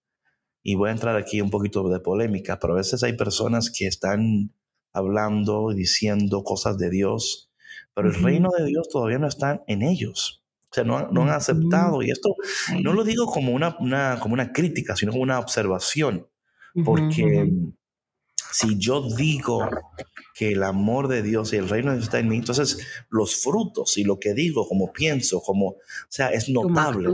y 0.63 0.75
voy 0.75 0.89
a 0.89 0.93
entrar 0.93 1.15
aquí 1.15 1.41
un 1.41 1.49
poquito 1.49 1.87
de 1.89 1.99
polémica, 1.99 2.59
pero 2.59 2.73
a 2.73 2.77
veces 2.77 3.03
hay 3.03 3.13
personas 3.13 3.71
que 3.71 3.87
están 3.87 4.53
hablando 4.93 5.71
y 5.71 5.75
diciendo 5.75 6.43
cosas 6.43 6.77
de 6.77 6.89
Dios, 6.89 7.51
pero 7.93 8.09
el 8.09 8.15
reino 8.15 8.49
de 8.57 8.65
Dios 8.65 8.87
todavía 8.89 9.19
no 9.19 9.27
está 9.27 9.63
en 9.67 9.81
ellos. 9.81 10.43
O 10.71 10.73
sea, 10.73 10.83
no, 10.83 10.97
han 10.97 11.29
aceptado. 11.29 12.03
Y 12.03 12.11
esto 12.11 12.35
no 12.83 12.93
lo 12.93 13.03
digo 13.03 13.25
como 13.25 13.53
una, 13.53 13.75
como 14.19 14.33
una 14.33 14.51
crítica, 14.51 14.95
sino 14.95 15.11
como 15.11 15.23
una 15.23 15.39
observación. 15.39 16.27
Porque 16.85 17.51
si 18.51 18.77
yo 18.77 19.01
digo 19.01 19.67
que 20.33 20.53
el 20.53 20.63
amor 20.63 21.07
de 21.07 21.21
Dios 21.21 21.53
y 21.53 21.57
el 21.57 21.67
reino 21.67 21.91
de 21.91 21.97
Dios 21.97 22.07
está 22.07 22.19
en 22.19 22.29
mí, 22.29 22.37
entonces 22.37 22.79
los 23.09 23.43
frutos 23.43 23.97
y 23.97 24.03
lo 24.03 24.19
que 24.19 24.33
digo, 24.33 24.67
como 24.67 24.93
pienso, 24.93 25.41
como, 25.41 25.67
o 25.67 25.77
sea, 26.07 26.29
es 26.29 26.49
notable. 26.49 27.09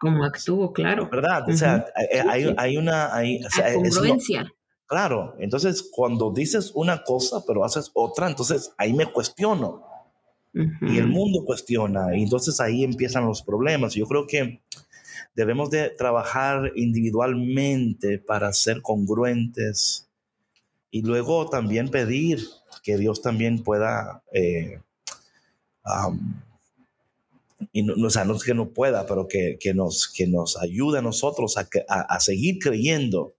Como 0.00 0.24
actúo, 0.24 0.72
claro. 0.72 1.08
¿Verdad? 1.10 1.48
O 1.48 1.56
sea, 1.56 1.86
hay, 2.28 2.54
hay, 2.56 2.76
una... 2.76 3.14
Hay, 3.14 3.40
congruencia. 3.74 4.52
claro, 4.86 5.36
entonces 5.38 5.88
cuando 5.90 6.32
dices 6.32 6.72
una 6.74 7.02
cosa 7.02 7.44
pero 7.46 7.64
haces 7.64 7.90
otra, 7.94 8.28
entonces 8.28 8.72
ahí 8.76 8.92
me 8.92 9.06
cuestiono. 9.06 9.86
Y 10.52 10.98
el 10.98 11.06
mundo 11.06 11.44
cuestiona, 11.44 12.16
y 12.16 12.24
entonces 12.24 12.58
ahí 12.58 12.82
empiezan 12.82 13.24
los 13.24 13.40
problemas. 13.40 13.94
Yo 13.94 14.04
creo 14.06 14.26
que 14.26 14.60
debemos 15.36 15.70
de 15.70 15.90
trabajar 15.90 16.72
individualmente 16.74 18.18
para 18.18 18.52
ser 18.52 18.82
congruentes 18.82 20.09
y 20.90 21.02
luego 21.02 21.48
también 21.48 21.88
pedir 21.88 22.40
que 22.82 22.96
Dios 22.96 23.22
también 23.22 23.62
pueda, 23.62 24.22
eh, 24.32 24.80
y 27.72 27.82
no, 27.82 27.94
o 28.06 28.10
sea, 28.10 28.24
no 28.24 28.34
es 28.34 28.42
que 28.42 28.54
no 28.54 28.70
pueda, 28.70 29.06
pero 29.06 29.28
que, 29.28 29.58
nos, 29.74 30.08
que 30.08 30.26
nos 30.26 30.56
ayude 30.60 30.98
a 30.98 31.02
nosotros 31.02 31.56
a, 31.56 31.68
a, 31.88 32.20
seguir 32.20 32.58
creyendo 32.58 33.34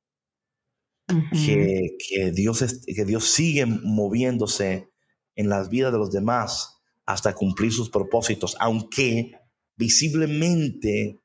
que, 1.08 1.98
que, 2.10 2.32
Dios 2.32 2.84
que 2.86 3.06
Dios 3.06 3.26
sigue 3.26 3.66
moviéndose 3.66 4.90
en 5.36 5.50
las 5.50 5.70
vidas 5.70 5.92
de 5.92 5.98
los 5.98 6.12
demás 6.12 6.78
hasta 7.06 7.34
cumplir 7.34 7.72
sus 7.72 7.90
propósitos, 7.90 8.56
aunque 8.60 9.34
visiblemente 9.76 11.20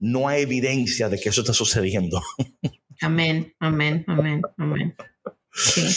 no 0.00 0.28
hay 0.28 0.42
evidencia 0.42 1.08
de 1.08 1.18
que 1.18 1.28
eso 1.28 1.42
está 1.42 1.52
sucediendo. 1.52 2.20
Amén, 3.00 3.54
amén, 3.60 4.04
amén, 4.08 4.42
amén. 4.56 4.96
Sí, 5.52 5.88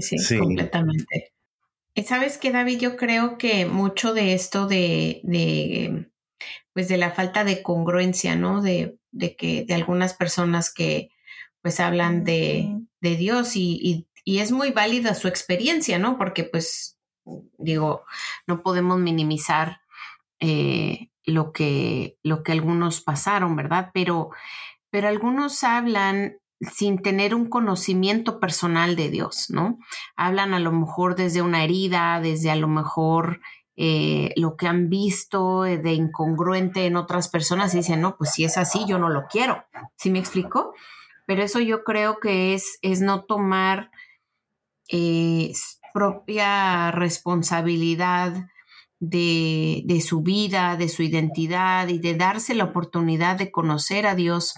sí, 0.00 0.18
sí, 0.18 0.38
completamente. 0.38 1.32
¿Sabes 2.06 2.38
qué, 2.38 2.52
David? 2.52 2.78
Yo 2.78 2.96
creo 2.96 3.38
que 3.38 3.66
mucho 3.66 4.14
de 4.14 4.34
esto 4.34 4.66
de, 4.66 5.20
de 5.24 6.10
pues 6.72 6.88
de 6.88 6.96
la 6.96 7.10
falta 7.10 7.44
de 7.44 7.62
congruencia, 7.62 8.36
¿no? 8.36 8.62
De, 8.62 8.98
de, 9.10 9.34
que 9.34 9.64
de 9.64 9.74
algunas 9.74 10.14
personas 10.14 10.72
que 10.72 11.10
pues 11.60 11.80
hablan 11.80 12.22
de, 12.22 12.76
de 13.00 13.16
Dios 13.16 13.56
y, 13.56 13.80
y, 13.82 14.06
y, 14.24 14.38
es 14.38 14.52
muy 14.52 14.70
válida 14.70 15.14
su 15.14 15.26
experiencia, 15.26 15.98
¿no? 15.98 16.18
Porque 16.18 16.44
pues 16.44 16.98
digo, 17.58 18.04
no 18.46 18.62
podemos 18.62 18.98
minimizar 18.98 19.80
eh, 20.40 21.10
lo, 21.24 21.52
que, 21.52 22.16
lo 22.22 22.42
que 22.42 22.52
algunos 22.52 23.00
pasaron, 23.00 23.56
¿verdad? 23.56 23.90
Pero, 23.92 24.30
pero 24.90 25.08
algunos 25.08 25.64
hablan 25.64 26.38
sin 26.60 27.00
tener 27.00 27.34
un 27.34 27.48
conocimiento 27.48 28.40
personal 28.40 28.96
de 28.96 29.10
Dios, 29.10 29.46
¿no? 29.48 29.78
Hablan 30.16 30.54
a 30.54 30.58
lo 30.58 30.72
mejor 30.72 31.14
desde 31.14 31.42
una 31.42 31.62
herida, 31.62 32.20
desde 32.20 32.50
a 32.50 32.56
lo 32.56 32.68
mejor 32.68 33.40
eh, 33.76 34.32
lo 34.34 34.56
que 34.56 34.66
han 34.66 34.88
visto 34.88 35.62
de 35.62 35.92
incongruente 35.92 36.86
en 36.86 36.96
otras 36.96 37.28
personas 37.28 37.72
y 37.74 37.78
dicen, 37.78 38.00
no, 38.00 38.16
pues 38.16 38.32
si 38.32 38.44
es 38.44 38.58
así, 38.58 38.84
yo 38.88 38.98
no 38.98 39.08
lo 39.08 39.26
quiero. 39.30 39.64
¿Sí 39.96 40.10
me 40.10 40.18
explico? 40.18 40.74
Pero 41.26 41.44
eso 41.44 41.60
yo 41.60 41.84
creo 41.84 42.18
que 42.18 42.54
es, 42.54 42.78
es 42.82 43.00
no 43.02 43.24
tomar 43.24 43.92
eh, 44.88 45.52
propia 45.94 46.90
responsabilidad 46.90 48.48
de, 48.98 49.82
de, 49.84 50.00
su 50.00 50.22
vida, 50.22 50.76
de 50.76 50.88
su 50.88 51.04
identidad 51.04 51.86
y 51.86 52.00
de 52.00 52.14
darse 52.16 52.54
la 52.54 52.64
oportunidad 52.64 53.36
de 53.36 53.52
conocer 53.52 54.08
a 54.08 54.16
Dios 54.16 54.56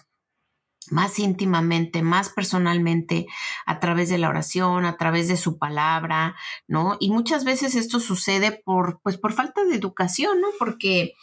más 0.90 1.18
íntimamente, 1.18 2.02
más 2.02 2.28
personalmente, 2.28 3.26
a 3.66 3.80
través 3.80 4.08
de 4.08 4.18
la 4.18 4.28
oración, 4.28 4.84
a 4.84 4.96
través 4.96 5.28
de 5.28 5.36
su 5.36 5.58
palabra, 5.58 6.36
¿no? 6.66 6.96
Y 7.00 7.10
muchas 7.10 7.44
veces 7.44 7.74
esto 7.74 8.00
sucede 8.00 8.52
por, 8.64 9.00
pues, 9.02 9.16
por 9.16 9.32
falta 9.32 9.64
de 9.64 9.76
educación, 9.76 10.40
¿no? 10.40 10.48
Porque 10.58 11.14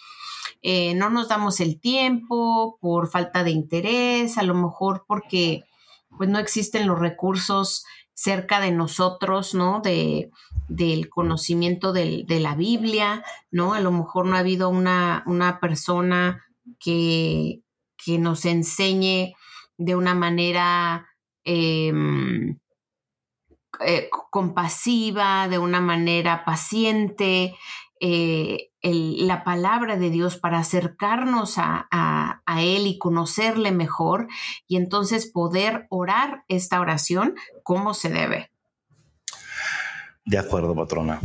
eh, 0.61 0.93
no 0.95 1.09
nos 1.09 1.28
damos 1.28 1.59
el 1.59 1.80
tiempo, 1.80 2.78
por 2.82 3.09
falta 3.09 3.43
de 3.43 3.51
interés, 3.51 4.38
a 4.38 4.43
lo 4.43 4.53
mejor 4.53 5.05
porque, 5.07 5.63
pues, 6.18 6.30
no 6.30 6.39
existen 6.39 6.88
los 6.88 6.99
recursos 6.99 7.86
cerca 8.13 8.59
de 8.59 8.72
nosotros, 8.72 9.53
¿no? 9.53 9.80
De, 9.82 10.32
del 10.68 11.07
conocimiento 11.09 11.93
de 11.93 12.39
la 12.41 12.55
Biblia, 12.55 13.24
¿no? 13.51 13.74
A 13.74 13.80
lo 13.80 13.91
mejor 13.91 14.26
no 14.26 14.36
ha 14.36 14.39
habido 14.39 14.70
una, 14.70 15.24
una 15.28 15.59
persona 15.59 16.43
que, 16.80 17.61
que, 18.03 18.18
nos 18.18 18.45
enseñe 18.45 19.36
de 19.78 19.95
una 19.95 20.13
manera 20.13 21.07
em, 21.43 22.57
eh, 23.80 24.09
compasiva, 24.32 25.47
de 25.47 25.59
una 25.59 25.82
manera 25.82 26.43
paciente, 26.45 27.55
eh, 27.99 28.71
la 28.82 29.43
palabra 29.43 29.97
de 29.97 30.09
Dios 30.09 30.38
para 30.38 30.59
acercarnos 30.59 31.55
a, 31.57 32.41
Él 32.59 32.88
y 32.88 32.97
conocerle 32.97 33.71
mejor 33.71 34.28
y 34.67 34.78
entonces 34.78 35.28
poder 35.28 35.86
orar 35.89 36.43
esta 36.47 36.80
oración 36.80 37.36
como 37.61 37.93
se 37.93 38.09
debe. 38.09 38.49
De 40.25 40.39
acuerdo, 40.39 40.73
patrona. 40.73 41.19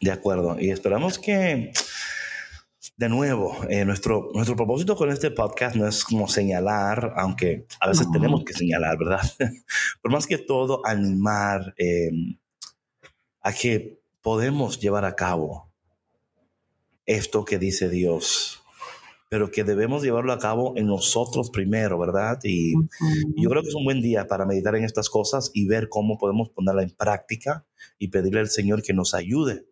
De 0.00 0.10
acuerdo. 0.10 0.58
Y 0.58 0.70
esperamos 0.70 1.18
que, 1.18 1.72
de 3.00 3.08
nuevo, 3.08 3.56
eh, 3.70 3.86
nuestro, 3.86 4.28
nuestro 4.34 4.54
propósito 4.54 4.94
con 4.94 5.08
este 5.10 5.30
podcast 5.30 5.74
no 5.74 5.88
es 5.88 6.04
como 6.04 6.28
señalar, 6.28 7.14
aunque 7.16 7.64
a 7.80 7.88
veces 7.88 8.06
tenemos 8.12 8.44
que 8.44 8.52
señalar, 8.52 8.98
¿verdad? 8.98 9.22
Pero 9.38 10.12
más 10.12 10.26
que 10.26 10.36
todo, 10.36 10.82
animar 10.84 11.72
eh, 11.78 12.10
a 13.40 13.54
que 13.54 14.02
podemos 14.20 14.78
llevar 14.78 15.06
a 15.06 15.16
cabo 15.16 15.72
esto 17.06 17.46
que 17.46 17.58
dice 17.58 17.88
Dios, 17.88 18.62
pero 19.30 19.50
que 19.50 19.64
debemos 19.64 20.02
llevarlo 20.02 20.34
a 20.34 20.38
cabo 20.38 20.74
en 20.76 20.86
nosotros 20.86 21.48
primero, 21.50 21.98
¿verdad? 21.98 22.38
Y 22.42 22.74
yo 23.34 23.48
creo 23.48 23.62
que 23.62 23.68
es 23.70 23.74
un 23.74 23.84
buen 23.84 24.02
día 24.02 24.26
para 24.26 24.44
meditar 24.44 24.76
en 24.76 24.84
estas 24.84 25.08
cosas 25.08 25.50
y 25.54 25.66
ver 25.66 25.88
cómo 25.88 26.18
podemos 26.18 26.50
ponerla 26.50 26.82
en 26.82 26.90
práctica 26.90 27.64
y 27.98 28.08
pedirle 28.08 28.40
al 28.40 28.50
Señor 28.50 28.82
que 28.82 28.92
nos 28.92 29.14
ayude 29.14 29.64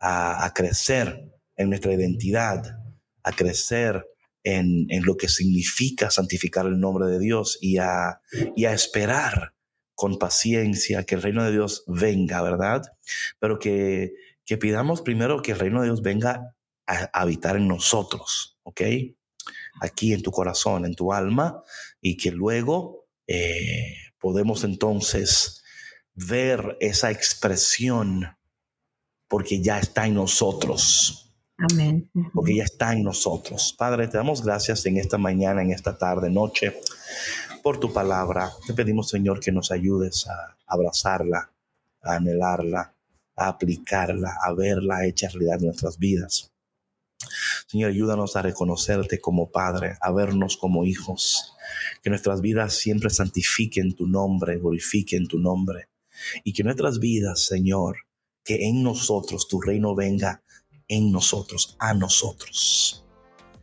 a, 0.00 0.50
crecer 0.54 1.39
en 1.60 1.68
nuestra 1.68 1.92
identidad, 1.92 2.78
a 3.22 3.32
crecer 3.32 4.06
en, 4.42 4.86
lo 5.04 5.16
que 5.18 5.28
significa 5.28 6.10
santificar 6.10 6.64
el 6.64 6.80
nombre 6.80 7.06
de 7.06 7.18
Dios 7.18 7.58
y 7.60 7.76
a, 7.76 8.20
y 8.56 8.64
a 8.64 8.72
esperar 8.72 9.54
con 9.94 10.18
paciencia 10.18 11.04
que 11.04 11.16
el 11.16 11.22
reino 11.22 11.44
de 11.44 11.52
Dios 11.52 11.84
venga, 11.86 12.40
¿verdad? 12.40 12.82
Pero 13.38 13.58
que, 13.58 14.14
que 14.46 14.56
pidamos 14.56 15.02
primero 15.02 15.42
que 15.42 15.52
el 15.52 15.58
reino 15.58 15.82
de 15.82 15.88
Dios 15.88 16.00
venga 16.00 16.56
habitar 17.12 17.56
en 17.56 17.68
nosotros, 17.68 18.58
¿ok? 18.62 18.80
Aquí 19.82 20.14
en 20.14 20.22
tu 20.22 20.30
corazón, 20.30 20.86
en 20.86 20.94
tu 20.94 21.12
alma, 21.12 21.62
y 22.00 22.16
que 22.16 22.30
luego 22.30 23.06
eh, 23.26 23.94
podemos 24.18 24.64
entonces 24.64 25.62
ver 26.14 26.78
esa 26.80 27.10
expresión 27.10 28.26
porque 29.28 29.62
ya 29.62 29.78
está 29.78 30.06
en 30.06 30.14
nosotros. 30.14 31.29
Amén. 31.60 32.10
Porque 32.32 32.56
ya 32.56 32.64
está 32.64 32.92
en 32.92 33.02
nosotros. 33.04 33.74
Padre, 33.76 34.08
te 34.08 34.16
damos 34.16 34.42
gracias 34.42 34.86
en 34.86 34.96
esta 34.96 35.18
mañana, 35.18 35.62
en 35.62 35.72
esta 35.72 35.98
tarde, 35.98 36.30
noche, 36.30 36.80
por 37.62 37.78
tu 37.78 37.92
palabra. 37.92 38.50
Te 38.66 38.72
pedimos, 38.72 39.10
Señor, 39.10 39.40
que 39.40 39.52
nos 39.52 39.70
ayudes 39.70 40.26
a 40.26 40.56
abrazarla, 40.66 41.50
a 42.02 42.14
anhelarla, 42.14 42.94
a 43.36 43.48
aplicarla, 43.48 44.36
a 44.42 44.54
verla 44.54 45.06
hecha 45.06 45.28
realidad 45.28 45.58
en 45.58 45.66
nuestras 45.66 45.98
vidas. 45.98 46.50
Señor, 47.66 47.90
ayúdanos 47.90 48.36
a 48.36 48.42
reconocerte 48.42 49.20
como 49.20 49.50
Padre, 49.50 49.98
a 50.00 50.10
vernos 50.12 50.56
como 50.56 50.86
hijos. 50.86 51.54
Que 52.02 52.08
nuestras 52.08 52.40
vidas 52.40 52.74
siempre 52.74 53.10
santifiquen 53.10 53.94
tu 53.94 54.06
nombre, 54.06 54.56
glorifiquen 54.56 55.26
tu 55.26 55.38
nombre. 55.38 55.88
Y 56.42 56.54
que 56.54 56.64
nuestras 56.64 56.98
vidas, 56.98 57.44
Señor, 57.44 57.98
que 58.44 58.66
en 58.66 58.82
nosotros 58.82 59.46
tu 59.46 59.60
reino 59.60 59.94
venga 59.94 60.42
en 60.90 61.12
nosotros, 61.12 61.76
a 61.78 61.94
nosotros. 61.94 63.06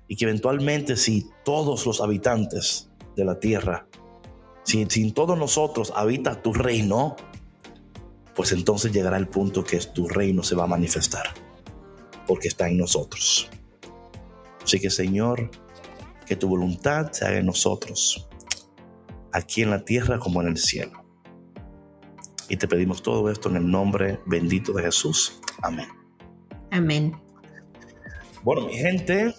Y 0.07 0.15
que 0.15 0.25
eventualmente 0.25 0.95
si 0.95 1.29
todos 1.43 1.85
los 1.85 2.01
habitantes 2.01 2.89
de 3.15 3.25
la 3.25 3.39
tierra, 3.39 3.85
si, 4.63 4.85
sin 4.89 5.13
todos 5.13 5.37
nosotros 5.37 5.91
habita 5.95 6.41
tu 6.41 6.53
reino, 6.53 7.17
pues 8.33 8.53
entonces 8.53 8.93
llegará 8.93 9.17
el 9.17 9.27
punto 9.27 9.63
que 9.63 9.77
tu 9.77 10.07
reino 10.07 10.41
se 10.41 10.55
va 10.55 10.63
a 10.63 10.67
manifestar, 10.67 11.33
porque 12.25 12.47
está 12.47 12.69
en 12.69 12.77
nosotros. 12.77 13.49
Así 14.63 14.79
que 14.79 14.89
Señor, 14.89 15.51
que 16.25 16.37
tu 16.37 16.47
voluntad 16.47 17.11
se 17.11 17.25
haga 17.25 17.39
en 17.39 17.45
nosotros, 17.45 18.29
aquí 19.33 19.63
en 19.63 19.69
la 19.69 19.83
tierra 19.83 20.17
como 20.17 20.41
en 20.41 20.47
el 20.47 20.57
cielo. 20.57 21.03
Y 22.47 22.55
te 22.55 22.69
pedimos 22.69 23.01
todo 23.01 23.29
esto 23.29 23.49
en 23.49 23.57
el 23.57 23.69
nombre 23.69 24.21
bendito 24.25 24.71
de 24.71 24.83
Jesús. 24.83 25.41
Amén. 25.61 26.06
Amén. 26.71 27.19
Bueno, 28.43 28.67
mi 28.67 28.73
gente, 28.77 29.33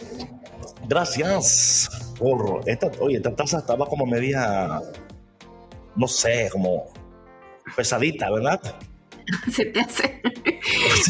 gracias 0.89 1.89
por 2.19 2.63
esta. 2.67 2.91
Oye, 3.01 3.17
esta 3.17 3.35
taza 3.35 3.59
estaba 3.59 3.87
como 3.87 4.07
media, 4.07 4.81
no 5.97 6.09
sé, 6.09 6.49
como 6.51 6.93
pesadita, 7.77 8.31
¿verdad? 8.31 8.61
Se 9.53 9.67
te 9.67 9.81
hace. 9.81 10.21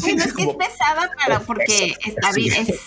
bueno, 0.03 0.25
es 0.25 0.33
que 0.33 0.43
es 0.43 0.55
pesada, 0.57 1.11
pero 1.25 1.41
porque 1.43 1.95
está 2.05 2.33
bien. 2.33 2.67
Es, 2.67 2.81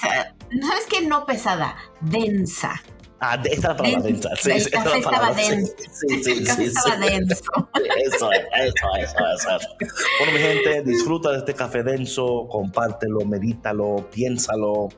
no 0.51 0.73
es 0.73 0.85
que 0.87 1.01
no 1.07 1.25
pesada, 1.25 1.77
densa. 2.01 2.81
Ah, 3.23 3.39
esta 3.45 3.69
la 3.69 3.77
palabra 3.77 4.01
densa. 4.01 4.29
Sí, 4.35 4.49
el 4.49 4.69
café 4.71 4.97
estaba 4.97 5.31
denso. 5.33 5.73
Sí, 5.91 6.23
sí, 6.23 6.31
el 6.31 6.43
café 6.43 6.63
sí, 6.63 6.73
estaba 6.75 6.97
denso. 6.97 7.35
Es, 7.75 8.13
eso 8.15 8.31
es, 8.31 8.39
eso 8.39 8.87
es, 8.97 9.09
eso 9.11 9.57
es. 9.57 9.67
Bueno, 10.17 10.33
mi 10.33 10.39
gente, 10.39 10.81
disfruta 10.81 11.31
de 11.31 11.37
este 11.37 11.53
café 11.53 11.83
denso, 11.83 12.47
compártelo, 12.49 13.23
medítalo, 13.23 14.09
piénsalo, 14.11 14.89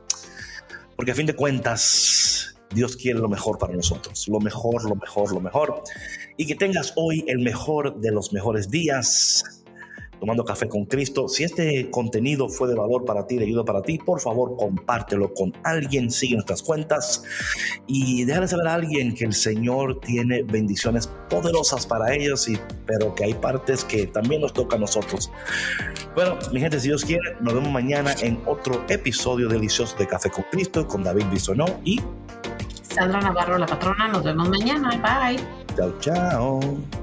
porque 0.95 1.11
a 1.11 1.15
fin 1.15 1.25
de 1.25 1.35
cuentas, 1.35 2.55
Dios 2.71 2.95
quiere 2.95 3.19
lo 3.19 3.27
mejor 3.27 3.57
para 3.57 3.73
nosotros, 3.73 4.25
lo 4.29 4.39
mejor, 4.39 4.85
lo 4.85 4.95
mejor, 4.95 5.33
lo 5.33 5.41
mejor. 5.41 5.83
Y 6.37 6.47
que 6.47 6.55
tengas 6.55 6.93
hoy 6.95 7.25
el 7.27 7.39
mejor 7.39 7.99
de 7.99 8.11
los 8.11 8.31
mejores 8.31 8.69
días. 8.69 9.62
Tomando 10.23 10.45
café 10.45 10.69
con 10.69 10.85
Cristo. 10.85 11.27
Si 11.27 11.43
este 11.43 11.89
contenido 11.91 12.47
fue 12.47 12.69
de 12.69 12.75
valor 12.75 13.03
para 13.03 13.27
ti, 13.27 13.35
de 13.35 13.43
ayuda 13.43 13.65
para 13.65 13.81
ti, 13.81 13.97
por 13.97 14.21
favor 14.21 14.55
compártelo 14.55 15.33
con 15.33 15.51
alguien, 15.65 16.09
sigue 16.09 16.35
nuestras 16.35 16.63
cuentas 16.63 17.25
y 17.87 18.23
déjale 18.23 18.47
saber 18.47 18.69
a 18.69 18.75
alguien 18.75 19.13
que 19.15 19.25
el 19.25 19.33
Señor 19.33 19.99
tiene 19.99 20.43
bendiciones 20.43 21.07
poderosas 21.29 21.85
para 21.85 22.13
ellos, 22.13 22.47
y, 22.47 22.57
pero 22.85 23.13
que 23.13 23.25
hay 23.25 23.33
partes 23.33 23.83
que 23.83 24.07
también 24.07 24.39
nos 24.39 24.53
toca 24.53 24.77
a 24.77 24.79
nosotros. 24.79 25.29
Bueno, 26.15 26.39
mi 26.53 26.61
gente, 26.61 26.79
si 26.79 26.87
Dios 26.87 27.03
quiere, 27.03 27.35
nos 27.41 27.53
vemos 27.53 27.69
mañana 27.69 28.15
en 28.21 28.41
otro 28.45 28.85
episodio 28.87 29.49
delicioso 29.49 29.97
de 29.97 30.07
Café 30.07 30.29
con 30.29 30.45
Cristo 30.49 30.87
con 30.87 31.03
David 31.03 31.25
Bisonó 31.33 31.65
y 31.83 31.99
Sandra 32.83 33.19
Navarro, 33.19 33.57
la 33.57 33.65
patrona. 33.65 34.07
Nos 34.07 34.23
vemos 34.23 34.47
mañana. 34.47 34.89
Bye. 34.89 35.37
chao, 35.75 35.93
chao. 35.99 37.02